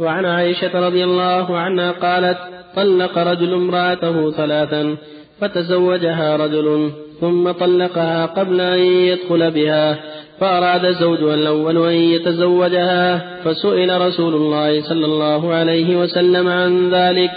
وعن 0.00 0.24
عائشة 0.24 0.86
رضي 0.86 1.04
الله 1.04 1.56
عنها 1.56 1.92
قالت 1.92 2.38
طلق 2.76 3.18
رجل 3.18 3.54
امرأته 3.54 4.30
ثلاثا 4.30 4.96
فتزوجها 5.40 6.36
رجل 6.36 6.90
ثم 7.20 7.50
طلقها 7.50 8.26
قبل 8.26 8.60
أن 8.60 8.78
يدخل 8.78 9.50
بها 9.50 9.98
فأراد 10.40 10.92
زوجها 11.00 11.34
الأول 11.34 11.86
أن 11.86 11.94
يتزوجها 11.94 13.04
فسئل 13.44 14.00
رسول 14.00 14.34
الله 14.34 14.82
صلى 14.82 15.06
الله 15.06 15.54
عليه 15.54 15.96
وسلم 15.96 16.48
عن 16.48 16.90
ذلك 16.94 17.30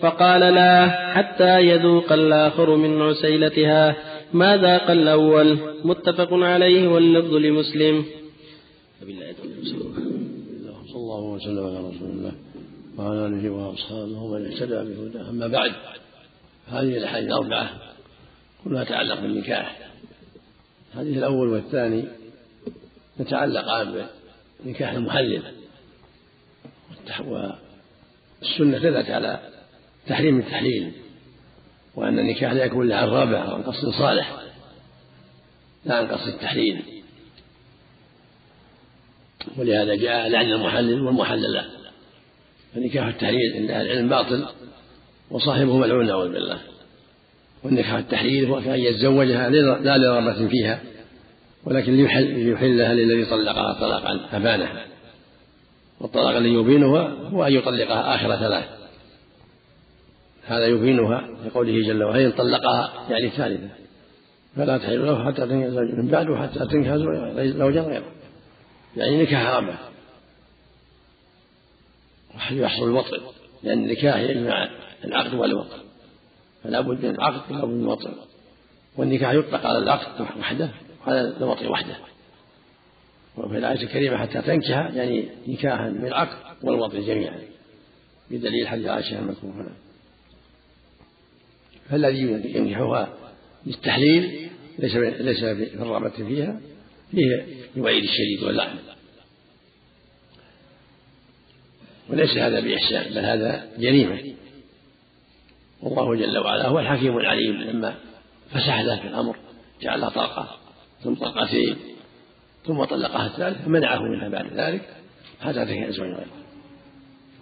فقال 0.00 0.40
لا 0.40 0.86
حتى 1.14 1.60
يذوق 1.60 2.12
الآخر 2.12 2.76
من 2.76 3.02
عسيلتها. 3.02 3.96
ما 4.34 4.56
ذاق 4.56 4.90
الأول؟ 4.90 5.58
متفق 5.84 6.28
عليه 6.32 6.88
واللفظ 6.88 7.34
لمسلم. 7.34 8.04
صلى 10.86 10.96
الله 10.96 11.20
وسلم 11.20 11.66
على 11.66 11.78
رسول 11.78 12.10
الله 12.10 12.32
وعلى 12.98 13.26
آله 13.26 13.50
وأصحابه 13.50 14.22
ومن 14.22 14.46
اهتدى 14.46 14.74
بهداه. 14.74 15.30
أما 15.30 15.46
بعد 15.46 15.72
هذه 16.66 16.96
الأحاديث 16.98 17.28
الأربعة 17.28 17.70
كلها 18.64 18.84
تتعلق 18.84 19.20
بالنكاح. 19.20 19.78
الحديث 20.92 21.16
الأول 21.16 21.48
والثاني 21.48 22.04
يتعلقان 23.20 24.06
بنكاح 24.64 24.92
المحلل 24.92 25.42
والسنة 27.20 28.78
دلت 28.78 29.10
على 29.10 29.40
تحريم 30.06 30.38
التحليل. 30.38 30.92
وأن 31.96 32.18
النكاح 32.18 32.52
لا 32.52 32.64
يكون 32.64 32.86
إلا 32.86 32.96
عن 32.96 33.08
رابع 33.08 33.44
أو 33.44 33.54
عن 33.54 33.62
قصد 33.62 33.88
صالح 33.88 34.36
لا 35.84 35.96
عن 35.96 36.06
قصد 36.06 36.28
التحليل 36.28 36.82
ولهذا 39.56 39.94
جاء 39.94 40.28
لعن 40.28 40.52
المحلل 40.52 41.00
والمحلل 41.00 41.52
له 41.52 41.64
فنكاح 42.74 43.06
التحليل 43.06 43.56
عند 43.56 43.70
أهل 43.70 43.86
العلم 43.86 44.08
باطل 44.08 44.46
وصاحبه 45.30 45.76
ملعون 45.76 46.06
نعوذ 46.06 46.32
بالله. 46.32 46.58
والنكاح 47.64 47.94
التحليل 47.94 48.44
هو 48.44 48.60
كأن 48.60 48.80
يتزوجها 48.80 49.48
لا 49.80 49.98
لرغبة 49.98 50.48
فيها 50.48 50.80
ولكن 51.64 51.96
ليحل 51.96 52.24
ليحلها 52.24 52.94
للذي 52.94 53.24
طلقها 53.24 53.72
طلاقا 53.72 54.28
أبانها 54.32 54.86
والطلاق 56.00 56.36
الذي 56.36 56.54
يبينها 56.54 57.08
هو 57.08 57.44
أن 57.44 57.52
يطلقها 57.52 58.14
آخر 58.14 58.36
ثلاث. 58.36 58.83
هذا 60.46 60.66
يبينها 60.66 61.28
لقوله 61.46 61.82
جل 61.82 62.04
وعلا 62.04 62.26
إن 62.26 62.32
طلقها 62.32 63.10
يعني 63.10 63.30
ثالثة. 63.30 63.68
فلا 64.56 64.78
تحل 64.78 65.06
له 65.06 65.26
حتى 65.26 65.46
تنكح 65.46 65.96
من 65.98 66.08
بعده 66.08 66.36
حتى 66.36 66.58
تنكح 66.58 66.94
زوجا 67.58 67.80
غيره. 67.80 68.12
يعني 68.96 69.22
نكاح 69.22 69.54
رابع 69.54 69.74
يحصل 72.50 72.84
الوطن. 72.84 73.20
لأن 73.62 73.78
النكاح 73.78 74.16
يجمع 74.16 74.68
العقد 75.04 75.34
والوطن. 75.34 75.78
فلا 76.64 76.80
بد 76.80 77.04
من 77.04 77.14
العقد 77.14 77.52
ولا 77.52 77.64
بد 77.64 77.72
من 77.72 77.82
الوطن. 77.82 78.12
والنكاح 78.96 79.32
يطلق 79.32 79.66
على 79.66 79.78
العقد 79.78 80.20
وحده 80.20 80.70
على 81.06 81.20
الوطي 81.20 81.66
وحده. 81.66 81.96
وفي 83.36 83.58
الآية 83.58 83.82
الكريمة 83.82 84.16
حتى 84.16 84.42
تنكح 84.42 84.90
يعني 84.94 85.28
نكاحا 85.48 85.88
بالعقد 85.88 86.36
والوضع 86.62 86.98
جميعا. 86.98 87.38
بدليل 88.30 88.68
حديث 88.68 88.86
عائشة 88.86 89.18
المذكور 89.18 89.50
هنا 89.50 89.83
فالذي 91.90 92.18
ينكحها 92.54 93.14
للتحليل 93.66 94.50
ليس 94.78 94.94
ليس 94.96 95.44
في 95.44 95.74
الرغبة 95.74 96.08
فيها 96.08 96.60
فيه 97.10 97.46
الوعيد 97.76 98.02
الشديد 98.02 98.42
واللعن 98.42 98.76
وليس 102.08 102.36
هذا 102.36 102.60
بإحسان 102.60 103.14
بل 103.14 103.24
هذا 103.24 103.68
جريمة. 103.78 104.34
والله 105.82 106.16
جل 106.16 106.38
وعلا 106.38 106.68
هو 106.68 106.78
الحكيم 106.78 107.16
العليم 107.16 107.56
لما 107.56 107.94
فسح 108.50 108.80
له 108.80 109.00
في 109.00 109.08
الأمر 109.08 109.36
جعل 109.82 110.00
له 110.00 110.08
طلقة 110.08 110.58
ثم 111.04 111.14
طلقتين 111.14 111.76
ثم 112.66 112.84
طلقها 112.84 113.26
الثالثة 113.26 113.68
منعه 113.68 113.98
منها 114.02 114.28
بعد 114.28 114.52
ذلك 114.52 114.96
حتى 115.40 115.64
تنكح 115.64 115.88
أزواج 115.88 116.08
غيره 116.08 116.44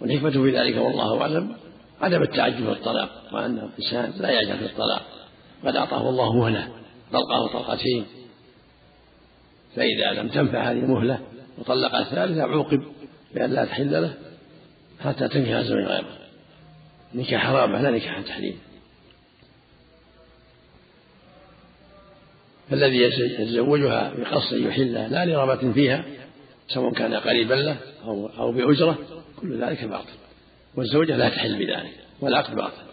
والحكمة 0.01 0.29
في 0.29 0.51
ذلك 0.51 0.77
والله 0.77 1.21
أعلم. 1.21 1.55
عدم 2.01 2.21
التعجل 2.21 2.65
في 2.65 2.71
الطلاق 2.71 3.09
وأن 3.33 3.57
الإنسان 3.57 4.13
لا 4.17 4.29
يعجل 4.29 4.57
في 4.57 4.65
الطلاق 4.65 5.05
قد 5.65 5.75
أعطاه 5.75 6.09
الله 6.09 6.33
مهلة 6.33 6.69
طلقة 7.11 7.47
طلقتين 7.53 8.05
فإذا 9.75 10.13
لم 10.13 10.27
تنفع 10.27 10.71
هذه 10.71 10.79
المهلة 10.79 11.19
وطلق 11.57 11.95
الثالثة 11.95 12.43
عوقب 12.43 12.83
بأن 13.35 13.49
لا 13.49 13.65
تحل 13.65 13.91
له 13.91 14.13
حتى 14.99 15.27
تنكح 15.27 15.61
زوج 15.61 15.83
غيره. 15.85 16.17
نكاح 17.13 17.43
حرام 17.43 17.75
لا 17.75 17.91
نكاح 17.91 18.21
تحليل 18.21 18.55
فالذي 22.69 22.97
يتزوجها 22.97 24.13
بقصد 24.17 24.57
يحلها 24.57 25.07
لا 25.07 25.25
لرغبة 25.25 25.73
فيها 25.73 26.05
سواء 26.67 26.93
كان 26.93 27.13
قريبا 27.13 27.53
له 27.53 27.77
أو 28.05 28.27
أو 28.27 28.51
بأجرة 28.51 28.97
كل 29.41 29.63
ذلك 29.63 29.83
باطل. 29.83 30.13
والزوجة 30.75 31.15
لا 31.15 31.29
تحل 31.29 31.55
بذلك 31.55 31.99
والعقد 32.21 32.55
باطل. 32.55 32.83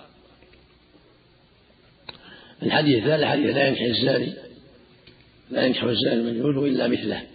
الحديث 2.62 3.04
الثالث 3.04 3.24
حديث 3.24 3.56
لا 3.56 3.68
ينكح 3.68 3.82
الزاني 3.82 4.34
لا 5.50 5.66
ينكح 5.66 5.82
الزاني 5.82 6.14
المجهول 6.14 6.68
إلا 6.68 6.88
مثله. 6.88 7.26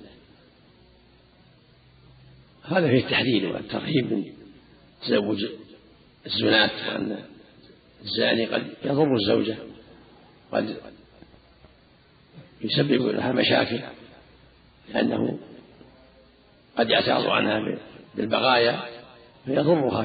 هذا 2.63 2.87
فيه 2.87 2.99
التحديد 2.99 3.43
والترهيب 3.43 4.13
من 4.13 4.23
تزوج 5.01 5.45
الزناة 6.25 6.71
وأن 6.87 7.19
الزاني 8.03 8.45
قد 8.45 8.67
يضر 8.85 9.15
الزوجة 9.15 9.57
قد 10.51 10.77
يسبب 12.61 13.07
لها 13.07 13.31
مشاكل 13.31 13.79
لأنه 14.93 15.39
قد 16.77 16.89
يعترض 16.89 17.27
عنها 17.27 17.79
بالبغايا. 18.15 18.94
فيضرها 19.45 20.03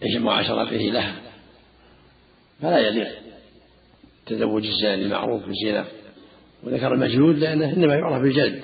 في 0.00 0.18
معاشرته 0.18 0.76
لها. 0.76 1.22
فلا 2.62 2.78
يليق 2.78 3.08
تزوج 4.26 4.66
الزاني 4.66 5.02
المعروف 5.02 5.42
بالزنا 5.46 5.84
وذكر 6.62 6.94
المجهود 6.94 7.38
لأنه 7.38 7.72
إنما 7.72 7.94
يعرف 7.94 8.22
بالجلد. 8.22 8.62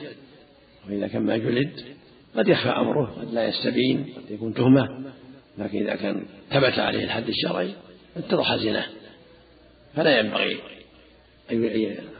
وإذا 0.89 1.09
كان 1.09 1.23
ما 1.23 1.37
جلد 1.37 1.85
قد 2.37 2.49
يخفى 2.49 2.69
أمره 2.69 3.07
قد 3.21 3.35
لا 3.35 3.49
يستبين 3.49 4.15
قد 4.17 4.31
يكون 4.31 4.55
تهمة. 4.55 5.13
لكن 5.59 5.79
إذا 5.79 5.97
كان 5.97 6.27
ثبت 6.51 6.79
عليه 6.79 7.05
الحد 7.05 7.29
الشرعي 7.29 7.75
اتضح 8.17 8.57
زناه 8.57 8.87
فلا 9.95 10.19
ينبغي 10.19 10.61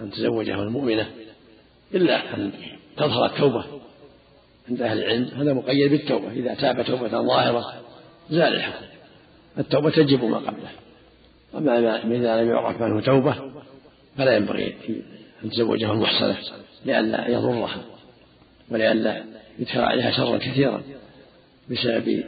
أن 0.01 0.11
تزوجه 0.11 0.63
المؤمنة 0.63 1.11
إلا 1.95 2.35
أن 2.35 2.53
تظهر 2.97 3.27
التوبة. 3.27 3.65
عند 4.71 4.83
أهل 4.83 4.99
العلم 4.99 5.25
هذا 5.25 5.53
مقيد 5.53 5.91
بالتوبة. 5.91 6.33
إذا 6.33 6.55
تاب 6.55 6.85
توبة 6.85 7.09
ظاهرة 7.09 7.65
زال 8.31 8.57
الحكم 8.57 8.85
التوبة 9.59 9.91
تجب 9.91 10.25
ما 10.25 10.39
قبله. 10.39 10.71
أما 11.55 11.99
إذا 12.05 12.43
لم 12.43 12.49
يعرف 12.49 12.83
منه 12.83 13.01
توبة 13.01 13.35
فلا 14.17 14.37
ينبغي 14.37 14.75
أن 15.45 15.51
تزوجه 15.51 15.93
المحصنة 15.93 16.37
لئلا 16.85 17.29
يضرها 17.29 17.85
ولئلا 18.71 19.25
يدخل 19.59 19.81
عليها 19.81 20.11
شرا 20.11 20.39
كثيرا 20.39 20.83
بسبب 21.71 22.25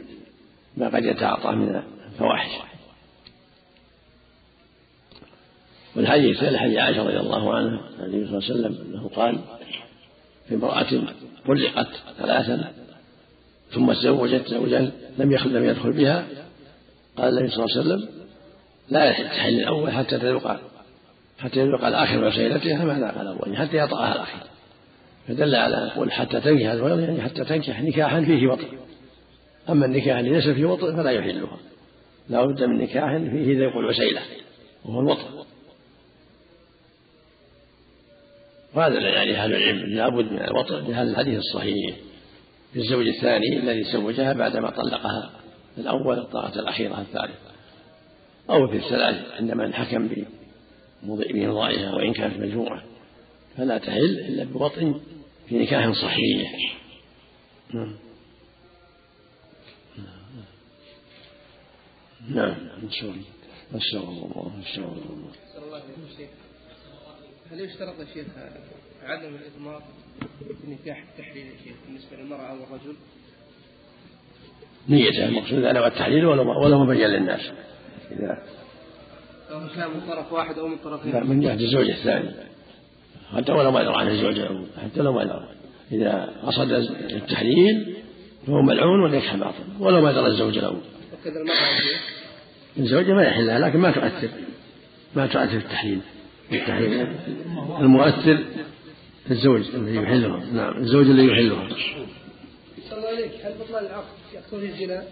ما 0.77 0.87
قد 0.87 1.05
يتعاطى 1.05 1.51
من 1.51 1.81
الفواحش. 2.11 2.51
والحديث 5.95 6.37
الثاني 6.37 6.57
حديث 6.57 6.77
عائشة 6.77 7.03
رضي 7.03 7.19
الله 7.19 7.55
عنها 7.55 7.81
عن 7.99 8.05
النبي 8.05 8.27
صلى 8.27 8.37
الله 8.37 8.49
عليه 8.49 8.53
وسلم 8.53 8.87
أنه 8.87 9.09
قال 9.15 9.39
امرأة 10.53 10.87
طلقت 11.47 11.89
ثلاثا 12.17 12.71
ثم 13.71 13.93
تزوجت 13.93 14.47
زوجا 14.47 14.91
لم 15.17 15.31
يخل 15.31 15.53
لم 15.53 15.65
يدخل 15.65 15.91
بها 15.91 16.25
قال 17.17 17.37
النبي 17.37 17.51
صلى 17.51 17.65
الله 17.65 17.77
عليه 17.77 17.87
وسلم 17.87 18.09
لا 18.89 19.11
تحل 19.11 19.53
الأول 19.53 19.91
حتى 19.91 20.17
تذوق 20.17 20.51
حتى 21.39 21.59
يذوق 21.59 21.85
الآخر 21.85 22.23
وسيلتها 22.23 22.85
ما 22.85 22.99
ذاق 22.99 23.21
الأول 23.21 23.57
حتى 23.57 23.77
يطأها 23.77 24.15
الأخير. 24.15 24.41
فدل 25.27 25.55
على 25.55 25.91
قول 25.95 26.11
حتى 26.11 26.41
تنكح 26.41 26.71
الولد 26.71 26.99
يعني 26.99 27.21
حتى 27.21 27.43
تنكح 27.43 27.81
نكاحا 27.81 28.21
فيه 28.21 28.47
وطء. 28.47 28.67
أما 29.69 29.85
النكاح 29.85 30.17
الذي 30.17 30.29
ليس 30.29 30.47
فيه 30.47 30.65
وطء 30.65 30.95
فلا 30.95 31.11
يحلها. 31.11 31.57
لا 32.29 32.45
بد 32.45 32.63
من 32.63 32.77
نكاح 32.77 33.17
فيه 33.17 33.59
ذوق 33.59 33.77
العسيلة 33.77 34.21
وهو 34.85 34.99
الوطء. 34.99 35.45
وهذا 38.75 38.99
يعني 38.99 39.37
أهل 39.37 39.55
العلم 39.55 39.85
لابد 39.85 40.31
من 40.31 40.41
الوطء 40.41 40.75
لهذا 40.75 41.11
الحديث 41.11 41.39
الصحيح. 41.39 41.95
في 42.73 42.79
الزوج 42.79 43.07
الثاني 43.07 43.57
الذي 43.57 43.83
زوجها 43.83 44.33
بعدما 44.33 44.69
طلقها 44.69 45.31
الأول 45.77 46.19
الطاعة 46.19 46.55
الأخيرة 46.55 47.01
الثالثة. 47.01 47.51
أو 48.49 48.67
في 48.67 48.77
الثلاث 48.77 49.31
عندما 49.31 49.65
انحكم 49.65 50.09
بمضائها 51.03 51.93
وإن 51.93 52.13
كانت 52.13 52.39
مجموعة. 52.39 52.83
فلا 53.57 53.77
تحل 53.77 54.19
إلا 54.19 54.43
بوطء 54.43 55.01
في 55.49 55.57
نكاح 55.57 55.91
صحيح. 55.91 56.79
نعم 57.73 57.95
نعم 62.29 62.55
إن 62.83 62.91
شاء 62.91 63.09
الله. 63.09 63.23
ما 63.71 63.79
شاء 63.79 64.03
الله 64.03 64.51
ما 64.57 64.63
شاء 64.75 64.85
الله. 64.85 65.31
هل 67.51 67.59
يشترط 67.59 67.99
يا 67.99 68.05
شيخ 68.13 68.27
عدم 69.03 69.35
الإضمار 69.35 69.83
في 70.39 70.71
نكاح 70.71 71.03
التحليل 71.09 71.45
يا 71.45 71.51
شيخ 71.63 71.75
بالنسبة 71.87 72.17
للمرأة 72.17 72.49
أو 72.49 72.55
الرجل؟ 72.55 72.95
نيته 74.89 75.25
المقصود 75.25 75.63
أنا 75.63 75.81
والتحليل 75.81 76.25
ولا 76.25 76.77
مبين 76.77 77.07
للناس. 77.07 77.51
إذا 78.11 78.43
كان 79.49 79.89
من 79.89 80.01
طرف 80.07 80.33
واحد 80.33 80.59
أو 80.59 80.67
من 80.67 80.77
طرفين. 80.77 81.11
لا 81.11 81.23
من 81.23 81.39
جهة 81.39 81.53
الزوج 81.53 81.89
الثاني. 81.89 82.29
حتى 83.35 83.51
ولو 83.51 83.71
ما 83.71 83.81
يدرى 83.81 83.95
عن 83.95 84.07
الزوج 84.07 84.41
حتى 84.83 85.01
لو 85.01 85.13
ما 85.13 85.23
يدرى. 85.23 85.55
إذا 85.91 86.33
قصد 86.43 86.71
التحليل 87.11 87.95
فهو 88.47 88.61
ملعون 88.61 89.03
وليكحل 89.03 89.39
باطل. 89.39 89.63
ولو 89.79 90.01
ما 90.01 90.11
درى 90.11 90.27
الزوج 90.27 90.57
الأول 90.57 90.81
وكذا 91.13 91.41
المرأة 91.41 91.99
الزوجة 92.77 93.13
ما 93.13 93.23
يحلها 93.23 93.59
لكن 93.59 93.79
ما 93.79 93.91
تؤثر. 93.91 94.29
ما 95.15 95.27
تؤثر 95.27 95.47
في 95.47 95.65
التحليل 95.65 95.93
التحليل. 95.93 96.01
المؤثر 97.79 98.43
الزوج 99.31 99.61
الذي 99.73 99.95
يحلها 99.95 100.45
نعم 100.53 100.77
الزوج 100.77 101.05
الذي 101.05 101.27
يحلها 101.27 101.67
الله 102.91 103.07
عليك. 103.07 103.31
هل 103.43 103.53
بطلان 103.59 103.85
العقد 103.85 104.05
يقتضي 104.33 104.69
الزنا؟ 104.69 105.03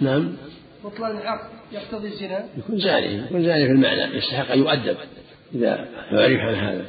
نعم. 0.00 0.36
بطلان 0.84 1.18
العقد 1.18 1.50
يقتضي 1.72 2.08
الزنا؟ 2.08 2.44
يكون 2.58 2.78
زاني 2.78 3.16
يكون 3.16 3.44
زاني 3.44 3.66
في 3.66 3.72
المعنى 3.72 4.16
يستحق 4.16 4.50
أن 4.50 4.58
يؤدب 4.58 4.96
إذا 5.54 5.88
عرف 6.12 6.40
عن 6.40 6.54
هذا. 6.54 6.84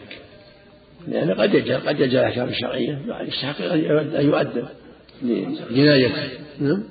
لأن 1.08 1.32
قد 1.32 1.54
يجهل 1.54 1.88
قد 1.88 2.00
يجهل 2.00 2.20
الأحكام 2.20 2.50
الشرعية 2.50 3.02
يستحق 3.22 3.62
أن 3.62 4.26
يؤدب 4.26 4.68
لجنايته 5.22 6.30
نعم. 6.60 6.84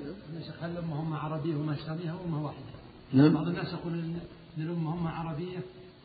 هل 0.61 0.71
هم 0.91 1.15
عربية 1.15 1.55
وأمة 1.55 1.75
إسلامية 1.75 2.11
أو 2.11 2.25
أمة 2.27 2.45
واحدة؟ 2.45 2.65
نعم. 3.13 3.35
بعض 3.35 3.49
الناس 3.49 3.73
يقول 3.73 3.93
أن 3.93 4.19
الأمة 4.59 4.95
هم 4.95 5.07
عربية 5.07 5.59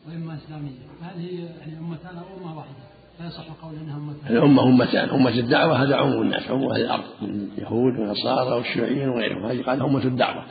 وإما 0.08 0.38
إسلامية. 0.44 0.70
هي 1.16 1.36
يعني 1.36 1.78
أمتان 1.78 2.16
أو 2.16 2.36
أمة 2.40 2.56
واحدة؟ 2.56 2.72
لا 3.20 3.26
يصح 3.26 3.46
قول 3.62 3.74
أنها 3.74 3.96
أمتان 3.96 4.36
الأمة 4.36 4.62
أمتان 4.62 5.08
أمة 5.08 5.38
الدعوة 5.38 5.82
هذا 5.82 5.96
عموم 5.96 6.22
الناس 6.22 6.50
عموم 6.50 6.72
أهل 6.72 6.80
الأرض 6.80 7.04
من 7.22 7.48
اليهود 7.58 7.98
والنصارى 7.98 8.56
والشيوعيين 8.56 9.08
وغيرهم 9.08 9.46
هذه 9.46 9.62
قال 9.62 9.82
أمة 9.82 10.04
الدعوة. 10.04 10.44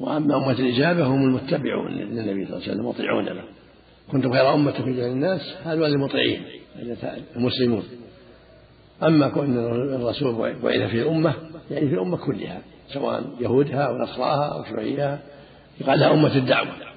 وأما 0.00 0.36
أمة 0.36 0.50
الإجابة 0.50 1.06
هم 1.06 1.22
المتبعون 1.22 1.92
للنبي 1.92 2.46
صلى 2.46 2.56
الله 2.56 2.68
عليه 2.68 2.72
وسلم 2.72 2.86
مطيعون 2.86 3.24
له. 3.24 3.44
كنتم 4.12 4.32
خير 4.32 4.54
أمة 4.54 4.72
في 4.72 5.06
الناس 5.06 5.54
هذول 5.64 5.92
المطيعين 5.92 6.42
المسلمون. 7.36 7.82
أما 9.02 9.28
كون 9.28 9.58
الرسول 9.94 10.34
وإذا 10.62 10.86
في 10.86 11.02
الأمة 11.02 11.34
يعني 11.70 11.88
في 11.88 11.94
الأمة 11.94 12.16
كلها 12.16 12.60
سواء 12.88 13.24
يهودها 13.40 13.82
أو 13.82 13.98
نصراها 13.98 14.58
أو 14.58 14.64
شيوعيها 14.64 15.18
يقال 15.80 16.00
لها 16.00 16.14
أمة 16.14 16.36
الدعوة. 16.36 16.91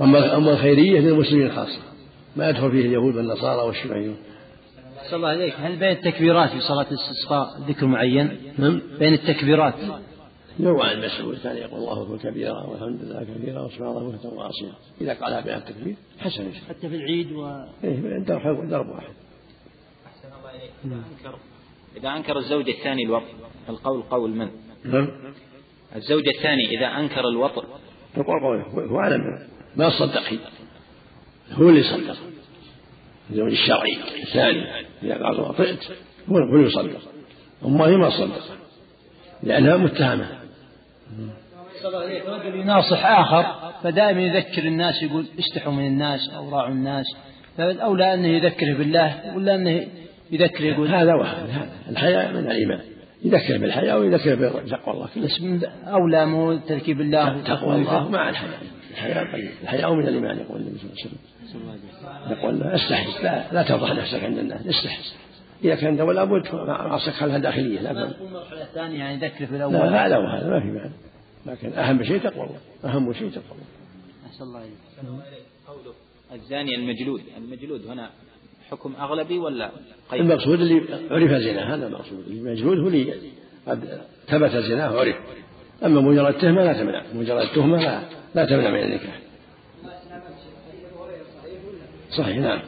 أما 0.00 0.36
أما 0.36 0.52
الخيرية 0.52 1.00
للمسلمين 1.00 1.50
خاصة 1.52 1.80
ما 2.36 2.48
يدخل 2.48 2.70
فيه 2.70 2.86
اليهود 2.86 3.16
والنصارى 3.16 3.66
والشيوعيون. 3.66 4.16
صلى 5.10 5.16
الله 5.16 5.28
عليك 5.28 5.54
هل 5.58 5.76
بين 5.76 5.90
التكبيرات 5.90 6.50
في 6.50 6.60
صلاة 6.60 6.86
الاستسقاء 6.90 7.60
ذكر 7.68 7.86
معين؟ 7.86 8.38
نعم. 8.58 8.80
بين 8.98 9.14
التكبيرات. 9.14 9.74
يروى 10.58 10.82
عن 10.82 10.98
مسعود 10.98 11.38
كان 11.38 11.56
يقول 11.56 11.80
الله 11.80 12.02
أكبر 12.02 12.16
كبيرا 12.16 12.66
والحمد 12.66 13.02
لله 13.02 13.24
كثيرا 13.24 13.62
وسبحان 13.62 13.86
الله 13.86 14.12
بكرة 14.12 14.34
واصيلا 14.34 14.72
إذا 15.00 15.14
قالها 15.14 15.40
بين 15.40 15.54
التكبير 15.54 15.96
حسن. 16.18 16.52
حتى 16.68 16.88
في 16.88 16.96
العيد 16.96 17.32
و 17.32 17.46
إيه 17.84 18.18
درب 18.18 18.68
درب 18.68 18.88
واحد. 18.88 19.14
نعم. 20.84 21.02
إذا 21.96 22.08
أنكر 22.08 22.38
الزوج 22.38 22.68
الثاني 22.68 23.02
الوطر 23.02 23.34
القول 23.68 24.02
قول 24.02 24.30
من؟ 24.30 24.48
نعم. 24.84 25.08
الزوج 25.96 26.28
الثاني 26.28 26.78
إذا 26.78 26.86
أنكر 26.86 27.28
الوطر 27.28 27.64
يقول 28.16 28.40
قوله 28.40 28.86
هو 28.90 29.00
أعلم. 29.00 29.22
ما 29.76 29.90
صدق 29.90 30.22
هو 31.52 31.68
اللي 31.68 31.82
صدق. 31.82 32.16
الزوج 33.30 33.52
الشرعي 33.52 33.98
الثاني 34.22 34.86
إذا 35.02 35.14
قال 35.14 35.40
وطئت 35.40 35.84
هو 36.28 36.36
اللي 36.38 36.66
يصدق 36.66 37.00
أما 37.64 37.86
هي 37.86 37.96
ما 37.96 38.10
صدق. 38.10 38.42
لأنها 39.42 39.76
متهمة. 39.76 40.28
رجل 42.26 42.54
يناصح 42.54 43.06
آخر 43.06 43.72
فدائما 43.82 44.20
يذكر 44.20 44.62
الناس 44.62 45.02
يقول 45.02 45.26
استحوا 45.38 45.72
من 45.72 45.86
الناس 45.86 46.30
أو 46.36 46.50
راعوا 46.50 46.72
الناس. 46.72 47.06
فالأولى 47.56 48.14
أنه 48.14 48.28
يذكره 48.28 48.74
بالله 48.78 49.36
ولا 49.36 49.54
أنه 49.54 49.86
يذكره 50.30 50.64
يقول 50.64 50.88
هذا 50.94 51.14
وهذا 51.14 51.52
هذا. 51.52 51.70
الحياء 51.90 52.32
من 52.32 52.38
الإيمان. 52.38 52.80
يذكر 53.24 53.58
بالحياء 53.58 53.98
ويذكر 53.98 54.34
بتقوى 54.34 54.94
الله 54.94 55.08
بس 55.16 55.40
من 55.40 55.64
أولى 55.86 56.26
مو 56.26 56.56
تركيب 56.56 57.00
الله. 57.00 57.42
تقوى 57.42 57.74
الله 57.74 58.08
مع 58.08 58.28
الحياء 58.28 58.60
الحياء 58.96 59.32
قليل 59.32 59.50
الحياء 59.62 59.94
من 59.94 60.08
الإيمان 60.08 60.38
يقول 60.38 60.60
النبي 60.60 60.78
صلى 60.78 60.90
الله 60.90 61.70
عليه 61.70 61.80
وسلم. 62.30 62.38
يقول 62.38 62.60
له 62.60 62.74
استحي 62.74 63.22
لا, 63.22 63.52
لا 63.52 63.62
تفضح 63.62 63.92
نفسك 63.92 64.24
عند 64.24 64.38
الناس 64.38 64.66
استحي. 64.66 65.02
إذا 65.64 65.74
كان 65.74 66.00
ولا 66.00 66.24
بد 66.24 66.54
معصيك 66.54 67.14
خلها 67.14 67.38
داخلية 67.38 67.80
لا 67.80 67.90
المرحلة 67.90 68.62
الثانية 68.62 68.98
يعني 68.98 69.16
ذكر 69.16 69.46
في 69.46 69.56
الأول. 69.56 69.72
لا 69.72 70.06
هذا 70.06 70.18
وهذا 70.18 70.50
ما 70.50 70.60
في 70.60 70.66
معنى 70.66 70.92
لكن 71.46 71.72
أهم 71.72 72.04
شيء 72.04 72.18
تقوى 72.18 72.46
الله 72.46 72.58
أهم 72.84 73.12
شيء 73.12 73.30
تقوى 73.30 73.44
الله. 73.52 73.66
أحسن 74.26 74.44
الله 74.44 74.60
إليك. 74.60 75.42
قوله. 75.66 75.94
الزاني 76.34 76.74
المجلود. 76.74 77.20
المجلود 77.36 77.86
هنا 77.86 78.10
حكم 78.70 78.94
أغلبي 79.00 79.38
ولا 79.38 79.70
قيد؟ 80.10 80.20
المقصود 80.20 80.60
اللي 80.60 80.82
عرف 81.10 81.30
زنا 81.30 81.74
هذا 81.74 81.86
المقصود. 81.86 82.24
المجلود 82.28 82.78
هو 82.78 82.88
اللي 82.88 83.14
قد 83.66 84.00
ثبت 84.28 84.50
زناه 84.50 84.98
عرف. 85.00 85.16
أما 85.84 86.00
مجرد 86.00 86.34
تهمة 86.38 86.64
لا 86.64 86.72
تمنع 86.72 87.02
مجرد 87.14 87.48
تهمة 87.54 87.76
لا, 87.76 88.02
لا 88.36 88.44
تمنع 88.44 88.70
من 88.70 88.82
النكاح. 88.82 89.20
صحيح 92.10 92.36
نعم. 92.36 92.60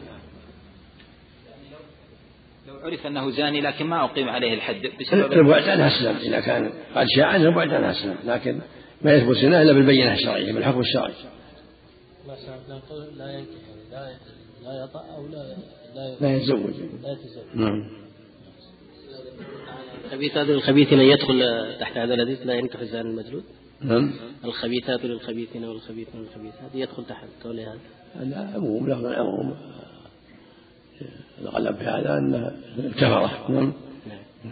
لو 2.69 2.75
عرف 2.75 3.07
أنه 3.07 3.31
زاني 3.31 3.61
لكن 3.61 3.87
ما 3.87 4.05
أقيم 4.05 4.29
عليه 4.29 4.55
الحد 4.55 4.91
بسبب 5.01 5.33
البعد 5.33 5.69
عنها 5.69 5.89
أسلم 5.89 6.17
إذا 6.17 6.41
كان 6.41 6.73
قد 6.95 7.07
شاع 7.17 7.27
عنه 7.27 7.49
البعد 7.49 7.75
عنها 7.75 7.91
أسلم 7.91 8.17
لكن 8.25 8.61
ما 9.03 9.13
يثبت 9.15 9.37
زنا 9.37 9.63
إلا 9.63 9.73
بالبينة 9.73 10.15
الشرعية 10.15 10.53
بالحكم 10.53 10.81
الشرعي. 10.81 11.13
لا 13.17 13.33
ينكح 13.33 13.51
لا 13.93 14.11
لا 14.65 14.85
يطأ 14.85 15.05
أو 15.17 15.27
لا 15.27 15.57
لا 16.21 16.37
يتزوج. 16.37 16.75
لا 17.03 17.13
يتزوج. 17.13 17.45
نعم. 17.55 17.91
الخبيثات 20.05 20.47
للخبيثين 20.47 21.01
يدخل 21.01 21.77
تحت 21.81 21.97
هذا 21.97 22.15
الحديث 22.15 22.47
لا 22.47 22.55
ينكح 22.55 22.81
الزاني 22.81 23.09
المجلود 23.11 23.45
نعم. 23.81 24.13
الخبيثات 24.45 25.05
للخبيثين 25.05 25.65
والخبيثون 25.65 26.21
للخبيثات 26.21 26.75
يدخل 26.75 27.05
تحت 27.05 27.29
قول 27.45 27.61
هذا. 27.61 27.79
هذا 28.15 28.53
عموم 28.55 28.87
له 28.87 29.01
العموم 29.01 29.57
الغلب 31.41 31.77
في 31.77 31.85
هذا 31.85 32.19
أنها 32.19 32.57
كفرة 32.97 33.51
نعم. 33.51 33.73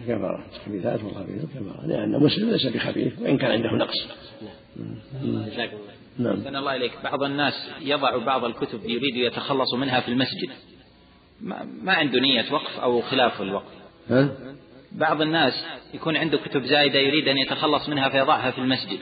كفرة 0.09 0.47
الخبيثات 0.57 1.05
والخبيثون 1.05 1.49
كفرة 1.55 1.87
لأن 1.87 2.11
مسلم 2.11 2.51
ليس 2.51 2.67
بخبيث 2.67 3.19
وإن 3.19 3.39
كان 3.39 3.51
عنده 3.51 3.71
نقص. 3.71 4.09
جزاكم 5.23 5.77
الله 6.19 6.33
نعم. 6.33 6.57
الله 6.57 6.77
إليك. 6.77 6.93
بعض 7.05 7.23
الناس 7.23 7.55
يضع 7.81 8.17
بعض 8.17 8.45
الكتب 8.45 8.85
يريد 8.85 9.17
يتخلص 9.17 9.75
منها 9.75 10.01
في 10.01 10.09
المسجد. 10.09 10.51
ما, 11.41 11.67
ما 11.83 11.93
عنده 11.93 12.21
نية 12.21 12.53
وقف 12.53 12.81
أو 12.81 13.01
خلاف 13.01 13.43
الوقف. 13.43 13.73
ها؟ 14.11 14.29
بعض 14.93 15.23
الناس 15.23 15.65
يكون 15.95 16.17
عنده 16.17 16.39
كتب 16.39 16.65
زايدة 16.65 16.99
يريد 16.99 17.29
أن 17.29 17.39
يتخلص 17.39 17.89
منها 17.89 18.09
فيضعها 18.09 18.51
في 18.51 18.59
المسجد. 18.59 18.99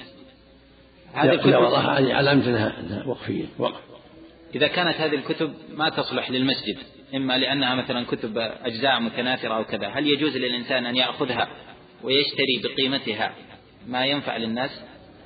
هذه 1.15 1.33
الكتب 1.33 1.55
وضعها 1.55 1.99
هذه 1.99 2.15
علامة 2.15 2.49
أنها 2.49 3.05
وقفية. 3.07 3.45
وقف. 3.59 3.81
إذا 4.55 4.67
كانت 4.67 4.97
هذه 5.01 5.15
الكتب 5.15 5.53
ما 5.77 5.89
تصلح 5.89 6.31
للمسجد 6.31 6.77
إما 7.15 7.39
لأنها 7.39 7.75
مثلا 7.75 8.07
كتب 8.07 8.39
أجزاء 8.39 9.01
متناثرة 9.01 9.55
أو 9.55 9.65
كذا 9.65 9.89
هل 9.89 10.07
يجوز 10.07 10.37
للإنسان 10.37 10.87
أن 10.87 10.97
يأخذها 10.97 11.49
ويشتري 12.03 12.63
بقيمتها 12.65 13.33
ما 13.87 14.07
ينفع 14.07 14.37
للناس 14.37 14.71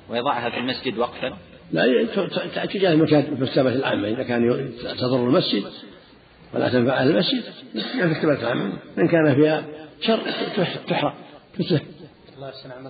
ويضعها 0.09 0.49
في 0.49 0.57
المسجد 0.57 0.97
وقفا؟ 0.97 1.37
لا 1.71 2.65
تجاه 2.65 2.93
المكتبة 2.93 3.75
العامة. 3.75 4.07
إذا 4.07 4.23
كان 4.23 4.71
تضر 4.97 5.27
المسجد 5.27 5.63
ولا 6.53 6.69
تنفع 6.69 6.93
أهل 6.93 7.09
المسجد 7.09 7.43
المكتبة 8.01 8.33
العامة. 8.33 8.73
إن 8.97 9.07
كان 9.07 9.35
فيها 9.35 9.63
شر 10.01 10.19
تحرق. 10.87 11.15
تتلف 11.53 11.81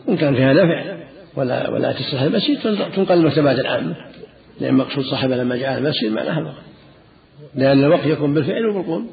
إن 0.09 0.17
كان 0.17 0.35
فيها 0.35 0.53
نفع. 0.53 1.18
ولا 1.39 1.69
ولا 1.69 1.91
تصلح 1.91 2.21
المسجد 2.21 2.61
تنقل 2.95 3.13
المكتبات 3.13 3.59
العامة 3.59 3.95
لأن 4.59 4.73
مقصود 4.73 5.03
صاحبها 5.03 5.37
لما 5.37 5.55
جاء 5.55 5.77
المسجد 5.77 6.11
معناها 6.11 6.39
الوقف 6.39 6.63
لأن 7.55 7.83
الوقف 7.83 8.05
يكون 8.05 8.33
بالفعل 8.33 8.65
وبالقول. 8.65 9.05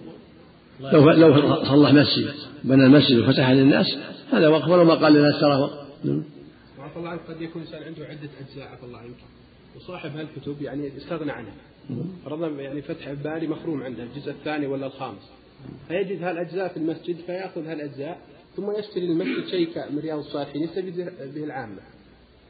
لو 0.80 1.10
لو 1.10 1.64
صلح 1.64 1.92
مسجد 1.92 2.34
بنى 2.64 2.84
المسجد 2.84 3.18
وفتح 3.18 3.50
للناس 3.50 3.98
هذا 4.32 4.48
وقف 4.48 4.68
ولو 4.68 4.84
ما 4.84 4.94
قال 4.94 5.12
للناس 5.12 5.40
ترى 5.40 5.56
وقف 5.60 5.86
عفى 6.78 6.96
الله 6.96 7.08
عنك 7.10 7.20
قد 7.28 7.42
يكون 7.42 7.62
الانسان 7.62 7.82
عنده 7.82 8.04
عدة 8.04 8.30
أجزاء 8.40 8.68
عفى 8.68 8.84
الله 8.84 8.98
عنك. 8.98 9.16
وصاحب 9.76 10.16
هالكتب 10.16 10.62
يعني 10.62 10.96
استغنى 10.96 11.32
عنها 11.32 11.52
فرضا 12.24 12.48
يعني 12.48 12.82
فتح 12.82 13.08
الباري 13.08 13.46
مخروم 13.46 13.82
عنده 13.82 14.02
الجزء 14.02 14.30
الثاني 14.30 14.66
ولا 14.66 14.86
الخامس. 14.86 15.30
فيجد 15.88 16.22
هالأجزاء 16.22 16.68
في 16.68 16.76
المسجد 16.76 17.16
فيأخذ 17.26 17.66
هالأجزاء 17.66 18.18
ثم 18.56 18.70
يشتري 18.78 19.06
للمسجد 19.06 19.46
شيء 19.50 19.68
من 19.90 19.98
رياض 19.98 20.18
الصالحين 20.18 20.62
يستفيد 20.62 20.96
به 21.34 21.44
العامة. 21.44 21.78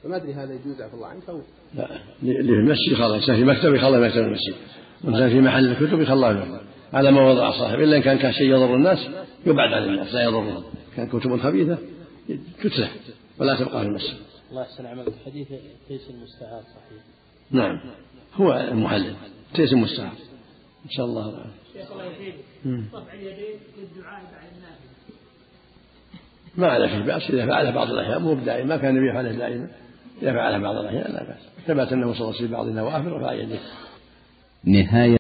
فما 0.07 0.17
أدري 0.17 0.35
هذا 0.35 0.55
يجوز 0.55 0.81
عفى 0.81 0.95
الله 0.95 1.07
عنك 1.07 1.29
أو 1.29 1.41
لا 1.75 1.89
اللي 2.23 2.53
في 2.53 2.61
المسجد 2.61 2.93
يخلى 2.93 3.21
في 3.21 3.45
مكتب 3.45 3.75
يخلى 3.75 4.01
مكتب 4.01 4.19
المسجد. 4.19 4.55
وإنسان 5.05 5.31
في 5.31 5.41
محل 5.41 5.67
الكتب 5.71 6.01
يخلى 6.01 6.61
على 6.93 7.11
ما 7.11 7.31
وضع 7.31 7.51
صاحب 7.51 7.81
إلا 7.81 7.97
إن 7.97 8.03
كان 8.03 8.19
كان 8.19 8.33
شيء 8.33 8.51
يضر 8.51 8.75
الناس 8.75 8.99
يبعد 9.47 9.73
عن 9.73 9.85
الناس 9.85 10.15
لا 10.15 10.25
يضرهم. 10.25 10.65
كان 10.97 11.09
كتب 11.09 11.37
خبيثة 11.37 11.79
تتلف 12.63 12.91
ولا 13.39 13.57
تبقى 13.57 13.81
في 13.81 13.87
المسجد. 13.87 14.17
الله 14.51 14.63
يحسن 14.63 14.87
عملك. 14.87 15.13
حديث 15.27 15.49
قيس 15.89 16.11
المستعار 16.11 16.63
صحيح. 16.63 17.03
نعم. 17.51 17.81
هو 18.35 18.53
المحلل 18.53 19.15
تيس 19.55 19.73
المستعار. 19.73 20.13
إن 20.85 20.91
شاء 20.91 21.07
الله. 21.07 21.31
تعالى 21.31 21.51
شيخ 21.73 21.93
الله 21.93 22.05
يفيد 22.05 22.35
رفع 22.95 23.13
اليدين 23.13 23.57
للدعاء 23.79 24.23
بعد 24.23 24.49
النافله 24.57 24.91
ما 26.57 26.67
على 26.67 26.89
فيه 26.89 26.99
بأس. 26.99 27.31
إذا 27.31 27.47
فعله 27.47 27.71
بعض 27.71 27.91
الأحيان 27.91 28.23
مو 28.23 28.35
بدائما 28.35 28.69
ما 28.69 28.77
كان 28.77 28.97
النبي 28.97 29.11
يفعله 29.11 29.33
دائما 29.33 29.69
إذا 30.23 30.33
فعله 30.33 30.59
بعض 30.59 30.77
الأحيان 30.77 31.13
لا 31.13 31.23
بأس. 31.25 31.41
ثبت 31.67 31.93
أنه 31.93 32.13
صلى 32.13 32.21
الله 32.21 32.27
عليه 32.27 32.37
وسلم 32.39 32.51
بعض 32.51 32.67
النوافل 32.67 33.13
رفع 33.13 33.33
يديه 33.33 33.59
نهاية 34.65 35.15